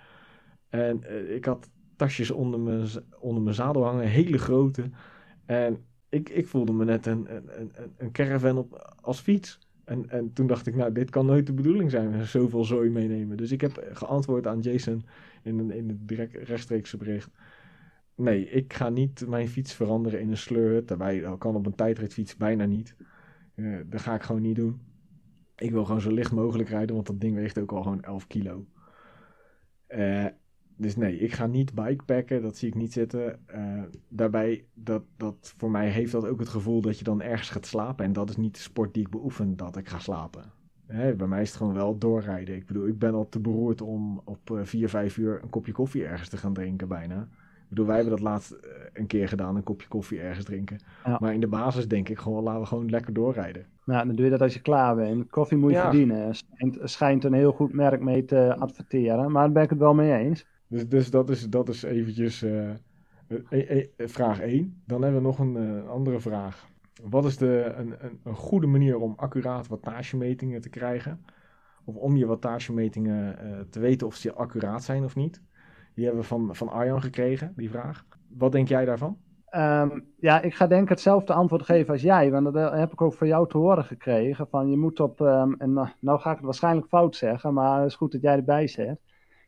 [0.79, 4.91] En eh, ik had tasjes onder mijn, onder mijn zadel hangen, hele grote.
[5.45, 9.59] En ik, ik voelde me net een, een, een, een caravan op, als fiets.
[9.85, 13.37] En, en toen dacht ik, nou, dit kan nooit de bedoeling zijn, zoveel zooi meenemen.
[13.37, 15.05] Dus ik heb geantwoord aan Jason
[15.43, 17.31] in, in het direct rechtstreekse bericht.
[18.15, 20.89] Nee, ik ga niet mijn fiets veranderen in een sleurhut.
[20.89, 22.97] Daarbij kan op een tijdritfiets bijna niet.
[23.55, 24.81] Eh, dat ga ik gewoon niet doen.
[25.57, 28.27] Ik wil gewoon zo licht mogelijk rijden, want dat ding weegt ook al gewoon 11
[28.27, 28.67] kilo.
[29.87, 30.27] Eh,
[30.77, 33.39] dus nee, ik ga niet bikepacken, dat zie ik niet zitten.
[33.47, 37.51] Eh, daarbij, dat, dat, voor mij heeft dat ook het gevoel dat je dan ergens
[37.51, 38.05] gaat slapen.
[38.05, 40.43] En dat is niet de sport die ik beoefen, dat ik ga slapen.
[40.87, 42.55] Hè, bij mij is het gewoon wel doorrijden.
[42.57, 45.73] Ik bedoel, ik ben al te beroerd om op eh, 4, 5 uur een kopje
[45.73, 47.29] koffie ergens te gaan drinken bijna.
[47.63, 50.79] Ik bedoel, wij hebben dat laatst eh, een keer gedaan, een kopje koffie ergens drinken.
[51.05, 51.17] Ja.
[51.21, 53.67] Maar in de basis denk ik gewoon, laten we gewoon lekker doorrijden.
[53.85, 55.31] nou, dan doe je dat als je klaar bent.
[55.31, 55.83] Koffie moet je Ja.
[55.83, 56.35] verdienen.
[56.35, 59.95] Schijnt, schijnt een heel goed merk mee te adverteren, maar daar ben ik het wel
[59.95, 60.47] mee eens.
[60.69, 62.71] Dus, dus dat, is, dat is eventjes eh,
[63.49, 64.83] eh, eh, vraag 1.
[64.87, 66.69] Dan hebben we nog een andere vraag.
[67.03, 71.21] Wat is de, een, een, een goede manier om accuraat wattagemetingen te krijgen?
[71.85, 75.43] Of om je wattagemetingen eh, te weten of ze accuraat zijn of niet?
[75.95, 78.07] Die hebben we van, van Arjan gekregen, die vraag.
[78.29, 79.19] Wat denk jij daarvan?
[79.47, 83.01] Ehm, ja, ik ga denk ik hetzelfde antwoord geven als jij, want dat heb ik
[83.01, 84.49] ook van jou te horen gekregen.
[84.49, 87.89] Van je moet op, ehm, en nou, ga ik het waarschijnlijk fout zeggen, maar het
[87.89, 89.01] is goed dat jij erbij zet.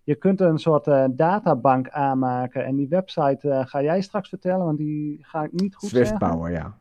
[0.08, 4.64] Je kunt een soort eh, databank aanmaken en die website eh, ga jij straks vertellen,
[4.64, 6.28] want die ga ik niet goed Swift zeggen.
[6.28, 6.78] Power, ja.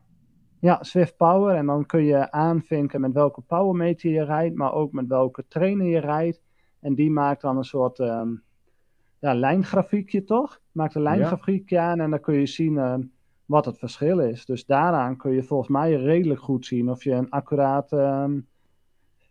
[0.60, 1.54] Ja, Swift Power.
[1.54, 5.86] En dan kun je aanvinken met welke powermeter je rijdt, maar ook met welke trainer
[5.86, 6.42] je rijdt.
[6.80, 8.28] En die maakt dan een soort ehm,
[9.18, 10.60] ja, lijngrafiekje, toch?
[10.72, 13.02] Maakt een lijngrafiekje aan en dan kun je zien ehm,
[13.44, 14.46] wat het verschil is.
[14.46, 18.40] Dus daaraan kun je volgens mij redelijk goed zien of je een accuraat ehm,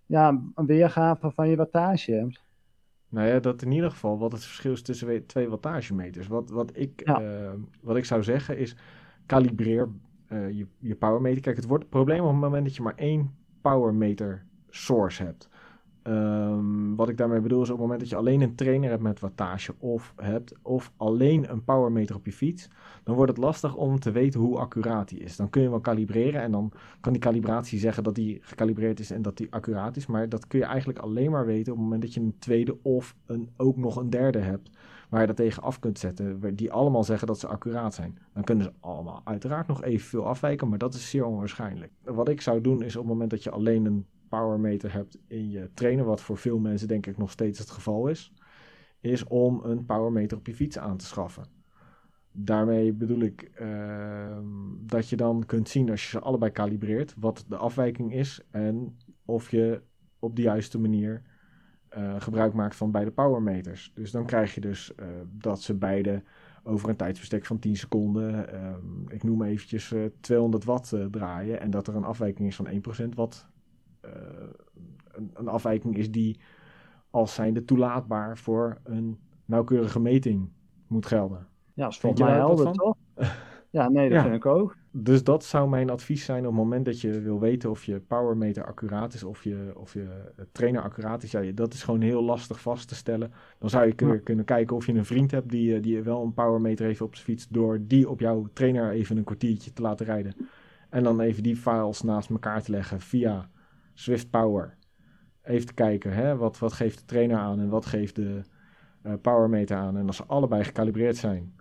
[0.05, 2.46] ja, weergave van je wattage hebt.
[3.10, 6.28] Nou ja, dat in ieder geval wat het verschil is tussen we- twee wattagemeters.
[6.28, 7.22] Wat, wat, ik, Ja.
[7.22, 8.76] eh, wat ik zou zeggen is,
[9.26, 9.89] kalibreer
[10.28, 11.41] eh, je, je powermeter.
[11.41, 15.50] Kijk, het wordt het probleem op het moment dat je maar één powermeter source hebt.
[16.08, 19.02] Ehm, wat ik daarmee bedoel is op het moment dat je alleen een trainer hebt
[19.02, 22.70] met wattage of hebt, of alleen een powermeter op je fiets,
[23.04, 25.36] dan wordt het lastig om te weten hoe accuraat die is.
[25.36, 29.12] Dan kun je wel kalibreren en dan kan die kalibratie zeggen dat die gekalibreerd is
[29.12, 30.06] en dat die accuraat is.
[30.06, 32.78] Maar dat kun je eigenlijk alleen maar weten op het moment dat je een tweede
[32.82, 34.70] of een, ook nog een derde hebt.
[35.10, 36.56] Waar je dat tegen af kunt zetten.
[36.56, 38.17] Die allemaal zeggen dat ze accuraat zijn.
[38.34, 40.70] Dan kunnen ze allemaal uiteraard nog evenveel afwijken.
[40.70, 41.91] Maar dat is zeer onwaarschijnlijk.
[42.04, 45.49] Wat ik zou doen is op het moment dat je alleen een powermeter hebt in
[45.49, 46.05] je trainer.
[46.05, 48.33] Wat voor veel mensen denk ik nog steeds het geval is.
[48.99, 51.45] Is om een powermeter op je fiets aan te schaffen.
[52.31, 54.45] Daarmee bedoel ik ehm,
[54.79, 57.13] dat je dan kunt zien als je ze allebei kalibreert.
[57.17, 58.41] Wat de afwijking is.
[58.51, 59.81] En of je
[60.19, 61.21] op de juiste manier
[61.89, 63.91] eh, gebruik maakt van beide powermeters.
[63.93, 66.23] Dus dan krijg je dus eh, dat ze beide
[66.67, 71.59] over een tijdsbestek van 10 seconden, ehm, ik noem eventjes eh, 200 watt eh, draaien.
[71.59, 73.57] En dat er een afwijking is van 1% wat eh,
[75.12, 76.39] een, een afwijking is die
[77.10, 80.49] als zijnde toelaatbaar voor een nauwkeurige meting
[80.88, 81.47] moet gelden.
[81.74, 82.95] Ja, dat is volgens mij helder, toch?
[83.70, 84.24] Ja, nee, dat Ja.
[84.24, 84.76] vind ik ook.
[84.91, 87.99] Dus dat zou mijn advies zijn op het moment dat je wil weten of je
[87.99, 91.32] powermeter accuraat is of je, of je trainer accuraat is.
[91.32, 93.34] Ja, dat is gewoon heel lastig vast te stellen.
[93.58, 94.18] Dan zou je Ja.
[94.24, 97.14] kunnen kijken of je een vriend hebt die, eh, die wel een powermeter heeft op
[97.16, 97.47] zijn fiets.
[97.47, 100.36] Door die op jouw trainer even een kwartiertje te laten rijden.
[100.89, 103.49] En dan even die files naast elkaar te leggen via
[104.00, 104.78] Swift Power.
[105.41, 108.41] Even kijken, hè, wat, wat geeft de trainer aan en wat geeft de
[109.02, 109.98] eh, powermeter aan.
[109.98, 111.56] En als ze allebei gekalibreerd zijn,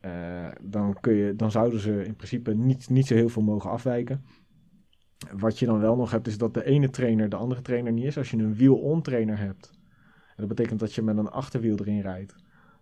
[0.00, 3.70] eh, dan, kun je, dan zouden ze in principe niet, niet zo heel veel mogen
[3.70, 4.24] afwijken.
[5.32, 8.04] wat je dan wel nog hebt, is dat de ene trainer de andere trainer niet
[8.04, 8.18] is.
[8.18, 9.70] Als je een wiel-on trainer hebt,
[10.26, 12.34] en dat betekent dat je met een achterwiel erin rijdt,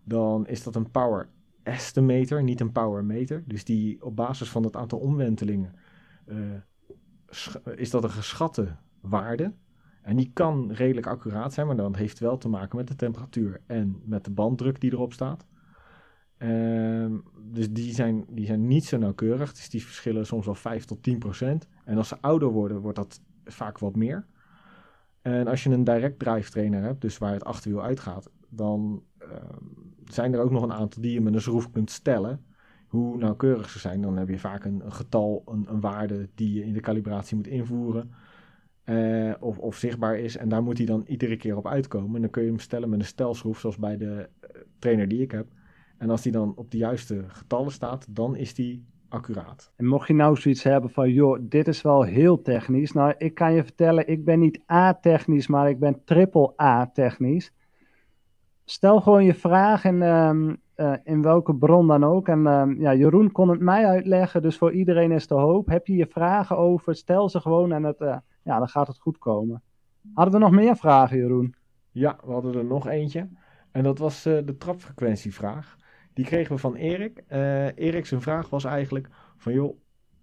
[0.05, 1.29] dan is dat een power
[1.63, 3.43] estimator, niet een power meter.
[3.47, 5.75] Dus die op basis van het aantal omwentelingen
[6.27, 6.37] uh,
[7.75, 9.53] is dat een geschatte waarde.
[10.03, 13.61] En die kan redelijk accuraat zijn, maar dan heeft wel te maken met de temperatuur
[13.67, 15.47] en met de banddruk die erop staat.
[16.39, 17.07] Uh,
[17.43, 19.53] dus die zijn, die zijn niet zo nauwkeurig.
[19.53, 21.69] Dus die verschillen soms wel 5 tot 10 procent.
[21.85, 24.27] En als ze ouder worden, wordt dat vaak wat meer.
[25.23, 29.29] En als je een direct drive trainer hebt, dus waar het achterwiel uitgaat, dan uh,
[30.05, 32.45] zijn er ook nog een aantal die je met een schroef kunt stellen.
[32.87, 36.55] Hoe nauwkeurig ze zijn, dan heb je vaak een, een getal, een, een, waarde die
[36.55, 38.11] je in de calibratie moet invoeren.
[38.91, 40.37] Uh, of, of, zichtbaar is.
[40.37, 42.15] En daar moet hij dan iedere keer op uitkomen.
[42.15, 45.23] En dan kun je hem stellen met een stelschroef, zoals bij de uh, trainer die
[45.23, 45.47] ik heb.
[45.99, 49.73] En als die dan op de juiste getallen staat, dan is die accuraat.
[49.77, 52.93] En mocht je nou zoiets hebben van, joh, dit is wel heel technisch.
[52.93, 57.53] Nou, ik kan je vertellen, ik ben niet A-technisch, maar ik ben triple A-technisch.
[58.65, 62.29] Stel gewoon je vraag in, um, uh, in welke bron dan ook.
[62.29, 65.67] En um, ja, Jeroen kon het mij uitleggen, dus voor iedereen is de hoop.
[65.67, 69.19] Heb je je vragen over, stel ze gewoon en het, ja, dan gaat het goed
[69.19, 69.63] komen.
[70.15, 71.55] Hadden we nog meer vragen, Jeroen?
[71.91, 73.29] Ja, we hadden er nog eentje.
[73.71, 75.77] En dat was uh, de trapfrequentievraag.
[76.13, 77.25] Die kregen we van Erik.
[77.29, 79.77] Uh, Erik zijn vraag was eigenlijk van joh,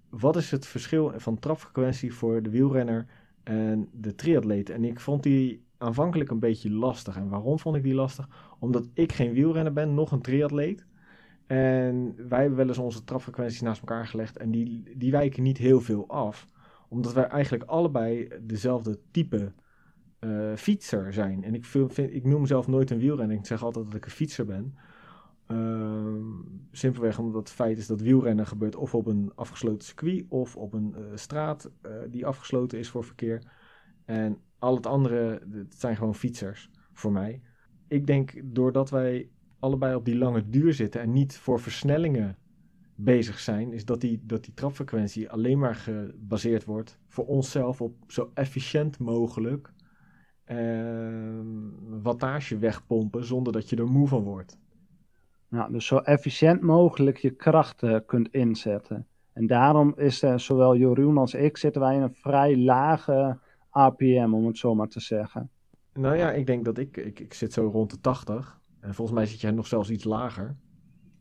[0.09, 3.05] wat is het verschil van trapfrequentie voor de wielrenner
[3.43, 4.69] en de triatleet?
[4.69, 7.15] En ik vond die aanvankelijk een beetje lastig.
[7.15, 8.55] En waarom vond ik die lastig?
[8.59, 10.85] Omdat ik geen wielrenner ben, nog een triatleet.
[11.47, 15.57] En wij hebben wel eens onze trapfrequenties naast elkaar gelegd en die, die wijken niet
[15.57, 16.47] heel veel af.
[16.87, 19.53] Omdat wij eigenlijk allebei dezelfde type
[20.19, 21.43] uh, fietser zijn.
[21.43, 23.37] En ik, vind, ik noem mezelf nooit een wielrenner.
[23.37, 24.75] Ik zeg altijd dat ik een fietser ben.
[25.47, 26.15] Uh,
[26.71, 30.73] simpelweg omdat het feit is dat wielrennen gebeurt of op een afgesloten circuit of op
[30.73, 33.43] een uh, straat uh, die afgesloten is voor verkeer.
[34.05, 37.41] En al het andere, zijn gewoon fietsers voor mij.
[37.87, 39.29] Ik denk doordat wij
[39.59, 42.37] allebei op die lange duur zitten en niet voor versnellingen
[42.99, 47.95] bezig zijn, is dat die, dat die trapfrequentie alleen maar gebaseerd wordt voor onszelf op
[48.07, 49.71] zo efficiënt mogelijk
[52.01, 54.57] wattage wegpompen zonder dat je er moe van wordt.
[55.49, 59.07] Ja, dus zo efficiënt mogelijk je krachten kunt inzetten.
[59.33, 63.39] En daarom is uh, zowel Jeroen als ik zitten wij in een vrij lage
[63.69, 65.49] APM, om het zo maar te zeggen.
[65.93, 68.59] Nou ja, ik denk dat ik, ik, ik zit zo rond de 80.
[68.79, 70.55] En volgens mij zit jij nog zelfs iets lager.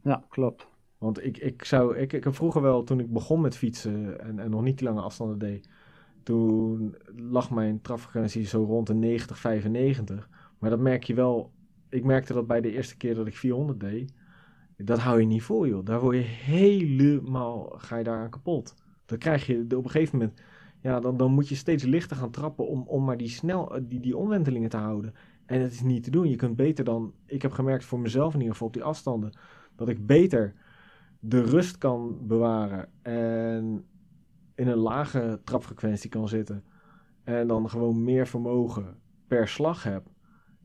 [0.03, 0.69] Ja, klopt.
[0.99, 4.39] Want ik, ik zou, ik, ik heb vroeger wel, toen ik begon met fietsen en,
[4.39, 5.69] en nog niet die lange afstanden deed,
[6.23, 10.29] toen lag mijn trapfrequentie zo rond de 90, 95.
[10.59, 11.53] Maar dat merk je wel
[11.89, 14.13] ik merkte dat bij de eerste keer dat ik 400 deed.
[14.77, 15.85] Dat hou je niet vol, joh.
[15.85, 18.75] Daar word je helemaal, ga je daar aan kapot.
[19.05, 20.41] Dan krijg je op een gegeven moment,
[20.81, 24.01] ja, dan, dan moet je steeds lichter gaan trappen om, om maar die, snel, die,
[24.01, 25.15] die omwentelingen te houden.
[25.47, 26.29] En het is niet te doen.
[26.29, 29.39] Je kunt beter dan, ik heb gemerkt voor mezelf in ieder geval op die afstanden,
[29.77, 30.55] dat ik beter
[31.29, 33.85] de rust kan bewaren en
[34.55, 36.65] in een lage trapfrequentie kan zitten.
[37.25, 38.97] En dan gewoon meer vermogen
[39.27, 40.07] per slag heb.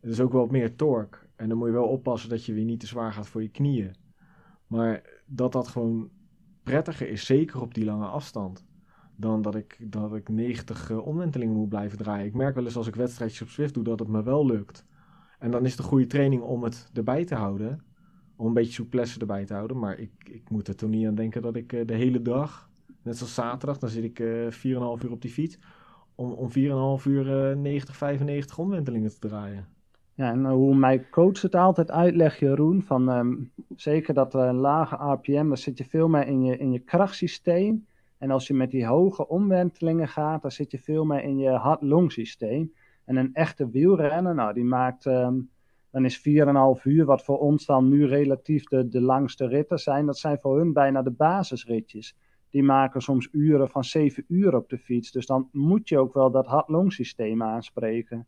[0.01, 1.19] Dus ook wel meer torque.
[1.35, 3.49] En dan moet je wel oppassen dat je weer niet te zwaar gaat voor je
[3.49, 3.95] knieën.
[4.67, 6.09] Maar dat dat gewoon
[6.63, 8.65] prettiger is, zeker op die lange afstand.
[9.15, 12.25] Dan dat ik, dat ik 90 uh, omwentelingen moet blijven draaien.
[12.25, 14.85] Ik merk wel eens als ik wedstrijdjes op Swift doe dat het me wel lukt.
[15.39, 17.83] En dan is het een goede training om het erbij te houden.
[18.41, 19.79] Om een beetje souplesse erbij te houden.
[19.79, 22.69] Maar ik, ik moet er toch niet aan denken dat ik uh, de hele dag,
[23.01, 25.59] net zoals zaterdag, dan zit ik uh, 4,5 uur op die fiets.
[26.15, 26.49] Om, om
[26.99, 29.67] 4,5 uur 90, 95 omwentelingen te draaien.
[30.13, 34.97] Ja, en hoe mijn coach het altijd uitlegt, Jeroen, van um, zeker dat uh, lage
[34.97, 37.85] APM, dan zit je veel meer in je, in je krachtsysteem.
[38.17, 41.49] En als je met die hoge omwentelingen gaat, dan zit je veel meer in je
[41.49, 42.73] hart-long systeem.
[43.05, 45.49] En een echte wielrenner, nou, die maakt, um,
[45.91, 50.05] dan is 4,5 uur, wat voor ons dan nu relatief de, de langste ritten zijn,
[50.05, 52.17] dat zijn voor hun bijna de basisritjes.
[52.49, 55.11] Die maken soms uren van 7 uur op de fiets.
[55.11, 58.27] Dus dan moet je ook wel dat hart-long systeem aanspreken.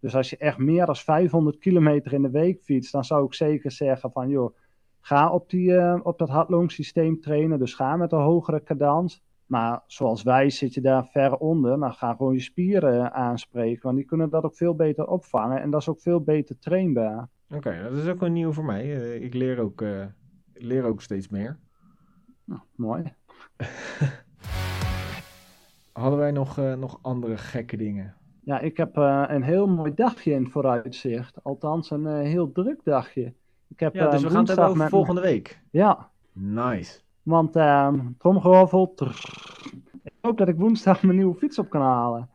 [0.00, 3.34] Dus als je echt meer dan 500 kilometer in de week fietst, dan zou ik
[3.34, 4.56] zeker zeggen van joh,
[5.00, 7.58] ga op, die, uh, op dat hardlong systeem trainen.
[7.58, 9.22] Dus ga met een hogere cadans.
[9.48, 11.78] Maar zoals wij zit je daar ver onder.
[11.78, 13.82] Dan ga gewoon je spieren aanspreken.
[13.82, 15.60] Want die kunnen dat ook veel beter opvangen.
[15.60, 17.28] En dat is ook veel beter trainbaar.
[17.48, 18.86] Oké, okay, dat is ook wel nieuw voor mij.
[18.86, 20.04] Uh, ik leer ook, uh,
[20.52, 21.58] leer ook steeds meer.
[22.44, 23.02] Nou, mooi.
[25.92, 28.14] Hadden wij nog, nog andere gekke dingen?
[28.48, 31.44] Ja, ik heb uh, een heel mooi dagje in vooruitzicht.
[31.44, 33.34] Althans, een uh, heel druk dagje.
[33.68, 35.60] Ik heb, ja, dus we gaan het hebben over volgende week.
[35.70, 36.10] Ja.
[36.32, 37.00] Nice.
[37.28, 38.94] Want uh, tromgeroffel.
[40.20, 42.28] hoop dat ik woensdag mijn nieuwe fiets op kan halen.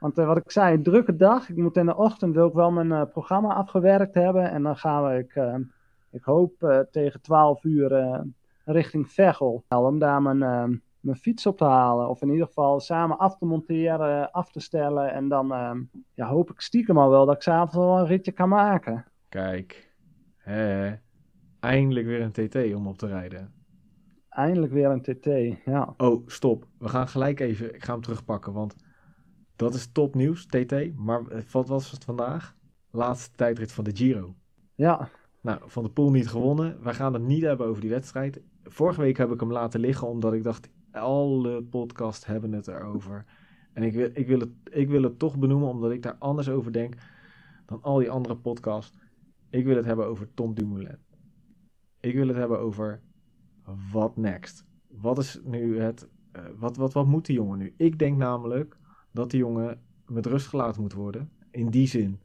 [0.00, 1.48] Want wat ik zei, drukke dag.
[1.48, 4.50] Ik moet in de ochtend wil ik wel mijn programma afgewerkt hebben.
[4.50, 5.62] En dan gaan we, ik,
[6.10, 8.20] ik hoop tegen 12 uur
[8.64, 9.64] richting Veghel.
[9.68, 10.38] Om daar mijn,
[11.00, 12.08] mijn fiets op te halen.
[12.08, 15.12] Of in ieder geval samen af te monteren, af te stellen.
[15.12, 15.46] En dan
[16.14, 19.04] ja, hoop ik stiekem al wel dat ik s'avonds wel een ritje kan maken.
[19.28, 19.94] Kijk,
[20.36, 20.94] hè,
[21.60, 23.55] eindelijk weer een TT om op te rijden.
[24.36, 25.94] Eindelijk weer een TT, ja.
[25.96, 26.66] Oh, stop.
[26.78, 28.76] We gaan gelijk even, ik ga hem terugpakken, want
[29.56, 30.96] dat is topnieuws, TT.
[30.96, 32.56] Maar wat was het vandaag?
[32.90, 34.34] Laatste tijdrit van de Giro.
[34.74, 35.08] Ja.
[35.40, 36.82] Nou, Van de Poel niet gewonnen.
[36.82, 38.40] We gaan het niet hebben over die wedstrijd.
[38.62, 43.24] Vorige week heb ik hem laten liggen, omdat ik dacht, alle podcasts hebben het erover.
[43.72, 46.48] En ik wil, ik, wil het, ik wil het toch benoemen, omdat ik daar anders
[46.48, 46.94] over denk
[47.66, 48.98] dan al die andere podcasts.
[49.50, 50.98] Ik wil het hebben over Tom Dumoulin.
[52.00, 53.02] Ik wil het hebben over
[53.92, 54.64] wat next.
[54.88, 56.08] Wat is nu het.
[56.36, 57.74] Uh, wat, wat, wat moet die jongen nu?
[57.76, 58.76] Ik denk namelijk
[59.12, 61.30] dat die jongen met rust gelaten moet worden.
[61.50, 62.20] In die zin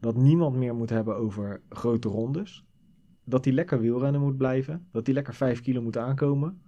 [0.00, 2.64] dat niemand meer moet hebben over grote rondes.
[3.24, 4.88] Dat hij lekker wielrennen moet blijven.
[4.92, 6.62] Dat hij lekker 5 kilo moet aankomen.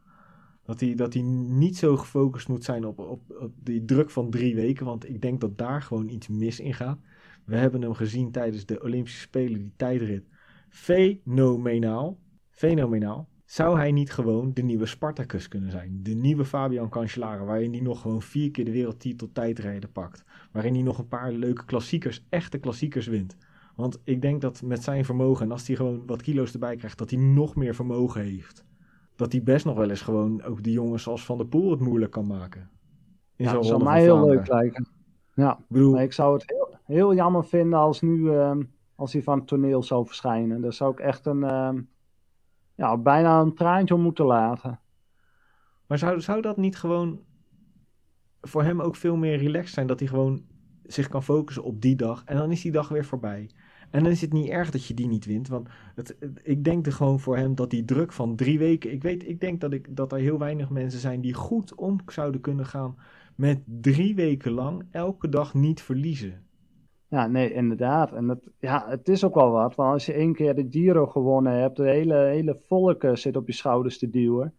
[0.62, 4.30] Dat hij, dat hij niet zo gefocust moet zijn op, op, op die druk van
[4.30, 4.86] drie weken.
[4.86, 6.98] Want ik denk dat daar gewoon iets mis in gaat.
[7.44, 10.24] We hebben hem gezien tijdens de Olympische Spelen, die tijdrit.
[10.68, 12.18] Fenomenaal.
[12.50, 13.28] Fenomenaal.
[13.52, 16.00] Zou hij niet gewoon de nieuwe Spartacus kunnen zijn?
[16.02, 20.24] De nieuwe Fabian Cancellara, waarin hij nog gewoon vier keer de wereldtitel tijdrijden pakt.
[20.52, 23.36] Waarin hij nog een paar leuke klassiekers, echte klassiekers wint.
[23.76, 26.98] Want ik denk dat met zijn vermogen, en als hij gewoon wat kilo's erbij krijgt,
[26.98, 28.64] dat hij nog meer vermogen heeft.
[29.16, 31.80] Dat hij best nog wel eens gewoon ook die jongens als Van der Poel het
[31.80, 32.70] moeilijk kan maken.
[33.36, 34.88] In ja, dat zou mij heel leuk lijken.
[35.34, 38.62] Ja, ik, bedoel, ik zou het heel, heel jammer vinden als nu ehm,
[38.94, 40.60] als hij van het toneel zou verschijnen.
[40.60, 41.80] Daar zou ik echt een ehm,
[42.74, 44.80] ja, bijna een traantje om moeten laten.
[45.86, 47.20] Maar zou, zou dat niet gewoon
[48.40, 49.86] voor hem ook veel meer relaxed zijn?
[49.86, 50.42] Dat hij gewoon
[50.82, 53.50] zich kan focussen op die dag en dan is die dag weer voorbij.
[53.90, 55.48] En dan is het niet erg dat je die niet wint.
[55.48, 58.92] Want het, ik denk er gewoon voor hem dat die druk van drie weken.
[58.92, 62.00] Ik weet, ik denk dat, ik, dat er heel weinig mensen zijn die goed om
[62.06, 62.96] zouden kunnen gaan
[63.34, 66.46] met drie weken lang elke dag niet verliezen.
[67.12, 68.12] Ja, nee, inderdaad.
[68.12, 69.74] En het, ja, het is ook wel wat.
[69.74, 73.46] Want als je één keer de Giro gewonnen hebt, de hele, hele volk zit op
[73.46, 74.54] je schouders te duwen.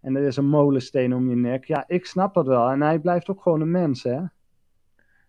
[0.00, 1.64] En er is een molensteen om je nek.
[1.64, 2.70] Ja, ik snap dat wel.
[2.70, 4.20] En hij blijft ook gewoon een mens, hè?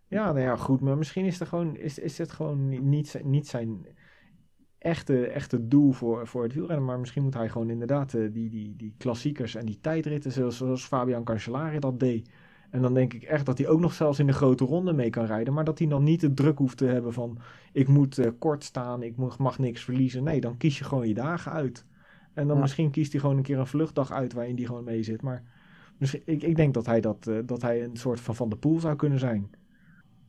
[0.08, 0.82] Ja, nou ja, goed.
[0.82, 3.86] Maar misschien is, er gewoon, is, is het gewoon niet, niet zijn
[4.78, 6.86] echte, echte doel voor, voor het wielrennen.
[6.86, 10.58] Maar misschien moet hij gewoon inderdaad uh, die, die, die klassiekers en die tijdritten, zoals,
[10.58, 12.30] zoals Fabian Cancellara dat deed
[12.70, 15.10] en dan denk ik echt dat hij ook nog zelfs in de grote ronde mee
[15.10, 15.54] kan rijden.
[15.54, 17.38] Maar dat hij dan niet de druk hoeft te hebben van
[17.74, 20.24] ik moet uh, kort staan, ik mag, mag, niks verliezen.
[20.24, 21.86] Nee, dan kies je gewoon je dagen uit.
[22.34, 25.04] En dan misschien kiest hij gewoon een keer een vluchtdag uit waarin hij gewoon mee
[25.04, 25.22] zit.
[25.22, 25.44] Maar
[25.98, 28.56] misschien, ik, ik denk dat hij, dat, uh, dat hij een soort van Van de
[28.56, 29.50] Poel zou kunnen zijn.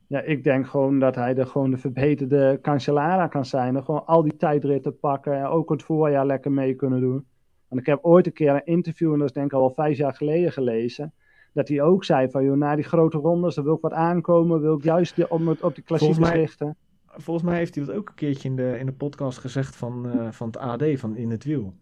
[0.07, 3.77] Ja, ik denk gewoon dat hij de, gewoon de verbeterde Cancellara kan zijn.
[3.77, 7.27] En gewoon al die tijdritten pakken en ook het voorjaar lekker mee kunnen doen.
[7.69, 9.75] Want ik heb ooit een keer een interview, en dat is denk ik al wel
[9.75, 11.15] vijf jaar geleden gelezen
[11.53, 14.61] dat hij ook zei van, joh, na die grote rondes, dan wil ik wat aankomen,
[14.61, 16.77] wil ik juist die, op, op die klassiekers richten.
[17.07, 20.07] Volgens mij heeft hij dat ook een keertje in de, in de podcast gezegd van,
[20.07, 21.75] uh, van het AD, van In het Wiel.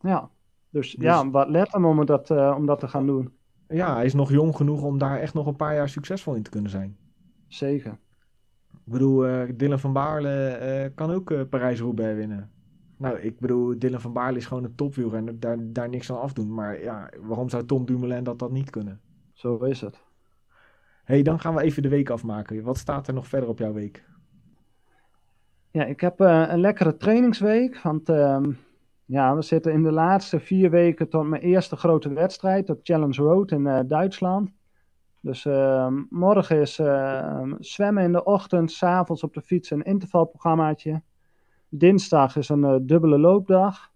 [0.00, 0.30] Ja,
[0.70, 3.32] dus, dus, ja, wat let hem om dat, uh, om dat te gaan doen.
[3.68, 6.42] Ja, hij is nog jong genoeg om daar echt nog een paar jaar succesvol in
[6.42, 6.96] te kunnen zijn.
[7.46, 7.98] Zeker.
[8.72, 12.50] Ik bedoel, uh, Dylan van Baarle kan ook Parijs-Roubaix winnen.
[13.00, 15.40] Nou, ik bedoel, Dylan van Baarle is gewoon een topwielrenner.
[15.40, 16.54] Daar, daar niks aan afdoen.
[16.54, 19.00] Maar ja, waarom zou Tom Dumoulin dat dan niet kunnen?
[19.32, 20.02] Zo is het.
[21.04, 22.62] hey, dan gaan we even de week afmaken.
[22.62, 24.04] Wat staat er nog verder op jouw week?
[25.70, 27.80] Ja, ik heb uh, een lekkere trainingsweek.
[27.82, 28.46] Want uh,
[29.04, 32.70] ja, we zitten in de laatste vier weken tot mijn eerste grote wedstrijd.
[32.70, 34.50] Op Challenge Road in uh, Duitsland.
[35.20, 39.82] Dus ehm, morgen is ehm, zwemmen in de ochtend, s avonds op de fiets een
[39.82, 41.02] intervalprogrammaatje.
[41.70, 43.92] Dinsdag is een uh, dubbele loopdag.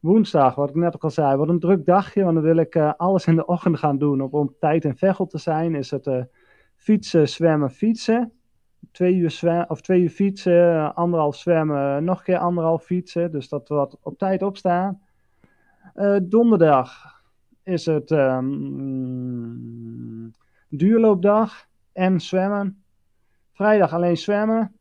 [0.00, 2.22] Woensdag, wat ik net ook al zei, wordt een druk dagje.
[2.22, 4.20] Want dan wil ik uh, alles in de ochtend gaan doen.
[4.20, 6.22] Om op tijd in Veghel te zijn, is het uh,
[6.76, 8.32] fietsen, zwemmen, fietsen.
[8.90, 13.30] Twee uur, zwem of twee uur fietsen, anderhalf zwemmen, nog een keer anderhalf fietsen.
[13.30, 15.00] Dus dat wordt op tijd opstaan.
[16.22, 17.20] donderdag
[17.62, 19.62] is het um,
[20.68, 22.82] duurloopdag en zwemmen.
[23.52, 24.76] Vrijdag alleen zwemmen.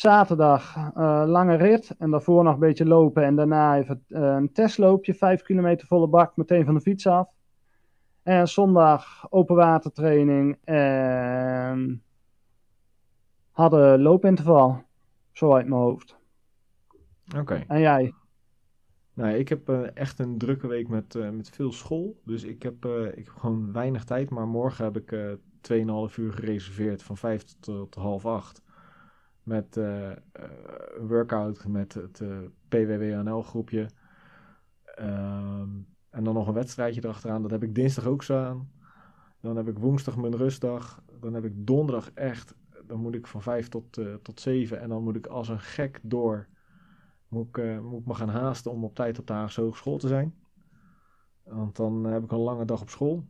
[0.00, 4.52] Zaterdag uh, lange rit en daarvoor nog een beetje lopen en daarna even uh, een
[4.52, 7.28] testloopje, 5 kilometer volle bak, meteen van de fiets af.
[8.22, 12.02] En zondag open watertraining en
[13.50, 14.82] hadden loopinterval,
[15.32, 16.16] zo uit mijn hoofd.
[17.36, 17.64] Oké.
[17.66, 18.14] En jij?
[19.14, 22.20] Nou, ik heb eh, echt een drukke week met, eh, met veel school.
[22.24, 24.30] Dus ik heb, eh, ik heb gewoon weinig tijd.
[24.30, 28.62] Maar morgen heb ik eh 2,5 uur gereserveerd van 5 tot, tot half 8.
[29.50, 30.16] Met eh, eh,
[30.98, 32.38] een workout met het eh
[32.68, 33.90] PWWNL groepje.
[34.84, 35.68] Ehm,
[36.10, 37.42] en dan nog een wedstrijdje erachteraan.
[37.42, 38.70] Dat heb ik dinsdag ook staan.
[39.40, 41.02] Dan heb ik woensdag mijn rustdag.
[41.20, 42.54] Dan heb ik donderdag echt.
[42.86, 44.80] Dan moet ik van 5 tot, eh, tot 7.
[44.80, 46.46] En dan moet ik als een gek door.
[47.28, 49.98] Moet ik, eh, moet ik me gaan haasten om op tijd op de Haagse Hogeschool
[49.98, 50.34] te zijn.
[51.42, 53.24] Want dan heb ik een lange dag op school.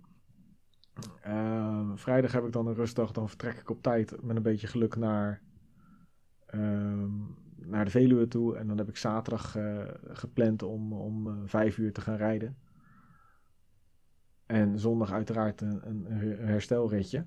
[1.23, 3.13] Ehm, vrijdag heb ik dan een rustdag.
[3.13, 5.43] Dan vertrek ik op tijd met een beetje geluk naar,
[6.51, 7.11] ehm,
[7.57, 8.57] naar de Veluwe toe.
[8.57, 12.57] En dan heb ik zaterdag eh, gepland om, om eh, vijf uur te gaan rijden.
[14.47, 17.27] En zondag uiteraard een, een her- herstelritje.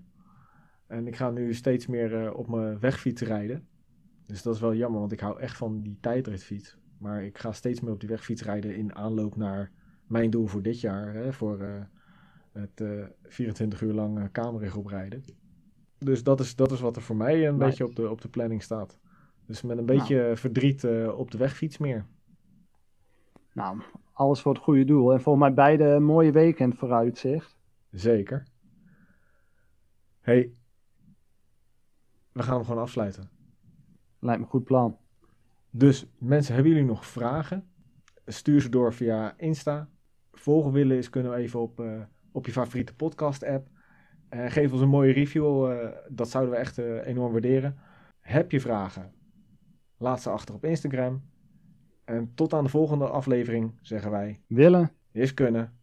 [0.87, 3.67] En ik ga nu steeds meer eh, op mijn wegfiets rijden.
[4.25, 6.77] Dus dat is wel jammer, want ik hou echt van die tijdritfiets.
[6.97, 9.71] Maar ik ga steeds meer op die wegfiets rijden in aanloop naar
[10.07, 11.13] mijn doel voor dit jaar.
[11.13, 11.87] Hè, voor
[12.53, 15.23] het eh, 24 uur lang uh, kamerrig oprijden.
[15.97, 17.65] Dus dat is, dat is wat er voor mij een Nice.
[17.65, 18.99] beetje op de, op de planning staat.
[19.45, 22.05] Dus met een beetje verdriet eh, op de wegfiets meer.
[23.53, 23.81] Nou,
[24.13, 25.13] alles voor het goede doel.
[25.13, 27.57] En volgens mij beide een mooie weekend vooruitzicht.
[27.91, 28.43] Zeker.
[30.21, 30.53] hey,
[32.31, 33.29] we gaan hem gewoon afsluiten.
[34.19, 34.97] Lijkt me een goed plan.
[35.69, 37.67] Dus mensen, hebben jullie nog vragen?
[38.25, 39.89] Stuur ze door via Insta.
[40.31, 43.67] Volgen willen is kunnen we even op, eh, op je favoriete podcast app.
[44.29, 45.81] Eh, geef ons een mooie review.
[46.09, 47.77] dat zouden we echt enorm waarderen.
[48.19, 49.13] Heb je vragen?
[50.03, 51.21] Laat ze achter op Instagram.
[52.05, 54.91] En tot aan de volgende aflevering zeggen wij: Willen?
[55.11, 55.73] is kunnen.